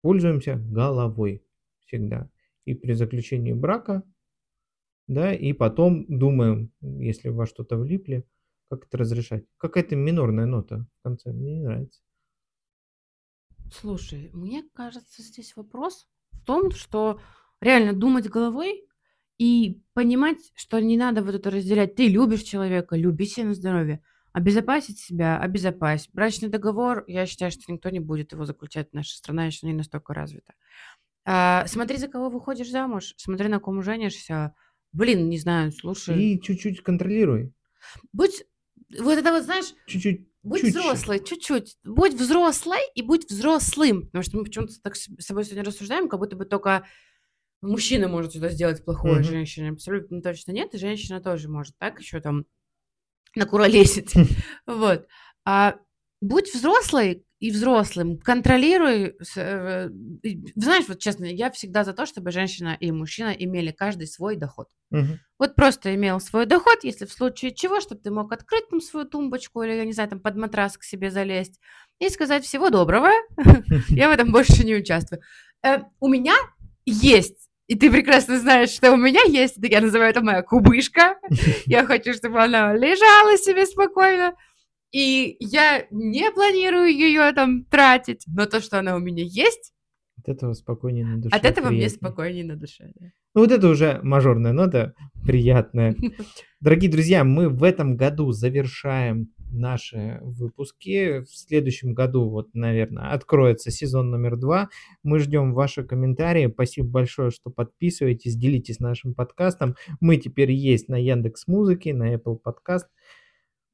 Пользуемся 0.02 0.58
головой. 0.58 1.42
всегда. 1.86 2.30
И 2.66 2.74
при 2.74 2.92
заключении 2.92 3.54
брака, 3.54 4.04
да, 5.08 5.34
и 5.34 5.54
потом 5.54 6.06
думаем, 6.10 6.74
если 6.82 7.30
во 7.30 7.46
что-то 7.46 7.78
влипли, 7.78 8.28
как 8.70 8.88
это 8.88 8.98
разрешать. 8.98 9.46
Какая-то 9.56 9.96
минорная 9.96 10.46
нота 10.46 10.86
в 11.00 11.04
конце, 11.04 11.32
мне 11.32 11.54
не 11.54 11.64
нравится. 11.64 12.02
Слушай, 13.72 14.32
мне 14.34 14.68
кажется, 14.74 15.22
здесь 15.22 15.56
вопрос 15.56 16.10
том, 16.48 16.72
что 16.72 17.20
реально 17.62 17.94
думать 17.94 18.30
головой 18.30 18.86
и 19.38 19.82
понимать, 19.94 20.38
что 20.56 20.80
не 20.80 20.98
надо 20.98 21.22
вот 21.22 21.36
это 21.36 21.52
разделять. 21.52 21.96
Ты 21.96 22.08
любишь 22.08 22.42
человека, 22.42 22.96
люби 22.96 23.26
себя 23.26 23.48
на 23.48 23.54
здоровье. 23.54 24.02
Обезопасить 24.32 25.00
себя, 25.00 25.40
обезопасить. 25.40 26.12
Брачный 26.14 26.50
договор, 26.50 27.04
я 27.08 27.26
считаю, 27.26 27.52
что 27.52 27.72
никто 27.72 27.90
не 27.90 28.00
будет 28.00 28.32
его 28.32 28.46
заключать. 28.46 28.94
Наша 28.94 29.16
страна 29.18 29.46
еще 29.46 29.68
не 29.68 29.74
настолько 29.74 30.14
развита. 30.14 30.54
А, 31.26 31.66
смотри, 31.68 31.98
за 31.98 32.08
кого 32.08 32.30
выходишь 32.30 32.70
замуж, 32.70 33.14
смотри, 33.18 33.48
на 33.50 33.60
ком 33.60 33.82
женишься. 33.84 34.56
Блин, 34.94 35.30
не 35.30 35.38
знаю, 35.38 35.72
слушай. 35.72 36.18
И 36.18 36.42
чуть-чуть 36.42 36.82
контролируй. 36.82 37.54
Будь, 38.14 38.46
вот 39.00 39.18
это 39.18 39.32
вот, 39.32 39.44
знаешь, 39.44 39.74
Чуть-чуть. 39.88 40.28
Будь 40.48 40.62
чуть-чуть. 40.62 40.82
взрослый, 40.82 41.24
чуть-чуть. 41.24 41.78
Будь 41.84 42.14
взрослой 42.14 42.80
и 42.96 43.02
будь 43.02 43.30
взрослым. 43.30 44.04
Потому 44.08 44.24
что 44.24 44.38
мы 44.38 44.44
почему-то 44.44 44.74
так 44.82 44.96
с 44.96 45.08
собой 45.20 45.44
сегодня 45.46 45.64
рассуждаем, 45.64 46.10
как 46.10 46.20
будто 46.20 46.36
бы 46.36 46.46
только 46.46 46.86
мужчина 47.62 48.08
может 48.08 48.32
что-то 48.32 48.50
сделать 48.50 48.84
плохое 48.86 49.16
Мгм. 49.16 49.24
женщине. 49.24 49.70
Абсолютно 49.72 50.22
точно 50.22 50.52
нет. 50.52 50.74
И 50.74 50.78
женщина 50.78 51.22
тоже 51.22 51.50
может 51.50 51.78
так 51.78 52.00
еще 52.00 52.20
там 52.22 52.46
накуролесить. 53.36 54.14
Вот. 54.66 55.08
А 55.46 55.76
будь 56.22 56.54
взрослой 56.54 57.24
и 57.40 57.52
взрослым. 57.52 58.18
Контролируй. 58.18 59.16
э, 59.36 59.90
Знаешь, 60.56 60.86
вот 60.88 61.00
честно, 61.00 61.26
я 61.26 61.52
всегда 61.52 61.84
за 61.84 61.94
то, 61.94 62.06
чтобы 62.06 62.32
женщина 62.32 62.76
и 62.80 62.92
мужчина 62.92 63.30
имели 63.30 63.72
каждый 63.72 64.08
свой 64.08 64.36
доход. 64.36 64.68
Мгм. 64.90 65.20
Вот 65.38 65.54
просто 65.56 65.94
имел 65.94 66.20
свой 66.20 66.46
доход, 66.48 66.80
если 66.84 67.06
в 67.06 67.12
случае 67.14 67.54
чего, 67.54 67.80
чтобы 67.80 68.02
ты 68.02 68.10
мог 68.10 68.32
открыть 68.32 68.68
там 68.70 68.82
свою 68.82 69.06
тумбочку 69.06 69.62
или, 69.62 69.74
я 69.74 69.86
не 69.86 69.94
знаю, 69.94 70.10
там 70.10 70.20
под 70.20 70.36
матрас 70.36 70.78
к 70.78 70.84
себе 70.84 71.12
залезть 71.12 71.60
и 72.00 72.10
сказать 72.10 72.44
всего 72.44 72.70
доброго, 72.72 73.10
я 73.90 74.10
в 74.10 74.14
этом 74.14 74.32
больше 74.32 74.66
не 74.66 74.76
участвую. 74.76 75.22
Э, 75.64 75.80
У 76.00 76.08
меня 76.08 76.36
есть, 76.86 77.50
и 77.68 77.76
ты 77.76 77.92
прекрасно 77.92 78.40
знаешь, 78.40 78.70
что 78.72 78.94
у 78.94 78.98
меня 78.98 79.22
есть, 79.28 79.58
я 79.58 79.82
называю 79.82 80.10
это 80.10 80.22
моя 80.22 80.42
кубышка, 80.42 81.18
я 81.68 81.86
хочу, 81.86 82.14
чтобы 82.14 82.42
она 82.42 82.74
лежала 82.74 83.38
себе 83.38 83.66
спокойно, 83.68 84.34
и 84.92 85.36
я 85.40 85.86
не 85.92 86.32
планирую 86.32 86.88
ее 86.88 87.32
там 87.34 87.66
тратить, 87.66 88.24
но 88.28 88.46
то, 88.46 88.60
что 88.62 88.80
она 88.80 88.96
у 88.96 89.00
меня 89.00 89.24
есть, 89.24 89.74
От 90.18 90.30
этого 90.30 90.54
спокойнее 90.54 91.06
на 91.06 91.18
душе. 91.18 91.36
от 91.36 91.46
этого 91.46 91.68
мне 91.68 91.78
приятнее. 91.80 91.98
спокойнее 91.98 92.46
на 92.46 92.56
душе. 92.56 92.92
да. 93.00 93.08
Ну, 93.36 93.42
вот 93.42 93.52
это 93.52 93.68
уже 93.70 94.00
мажорная 94.02 94.52
нота, 94.54 94.94
приятная. 95.26 95.96
Дорогие 96.60 96.90
друзья, 96.90 97.24
мы 97.24 97.50
в 97.50 97.64
этом 97.64 97.96
году 97.96 98.32
завершаем 98.32 99.30
наши 99.52 100.18
выпуски. 100.24 101.20
В 101.22 101.28
следующем 101.30 101.94
году, 101.94 102.30
вот, 102.30 102.50
наверное, 102.54 103.12
откроется 103.12 103.70
сезон 103.72 104.10
номер 104.10 104.38
два. 104.38 104.70
Мы 105.04 105.20
ждем 105.20 105.54
ваши 105.54 105.84
комментарии. 105.84 106.50
Спасибо 106.52 106.88
большое, 106.90 107.30
что 107.30 107.50
подписываетесь, 107.52 108.36
делитесь 108.36 108.80
нашим 108.80 109.14
подкастом. 109.14 109.76
Мы 110.02 110.18
теперь 110.18 110.52
есть 110.52 110.90
на 110.90 110.96
Яндекс 110.98 111.48
Музыке, 111.48 111.94
на 111.94 112.14
Apple 112.16 112.40
Podcast. 112.44 112.86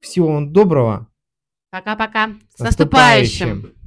Всего 0.03 0.33
вам 0.33 0.51
доброго. 0.51 1.07
Пока-пока. 1.71 2.31
С 2.55 2.59
Наступающим. 2.59 3.47
наступающим! 3.47 3.82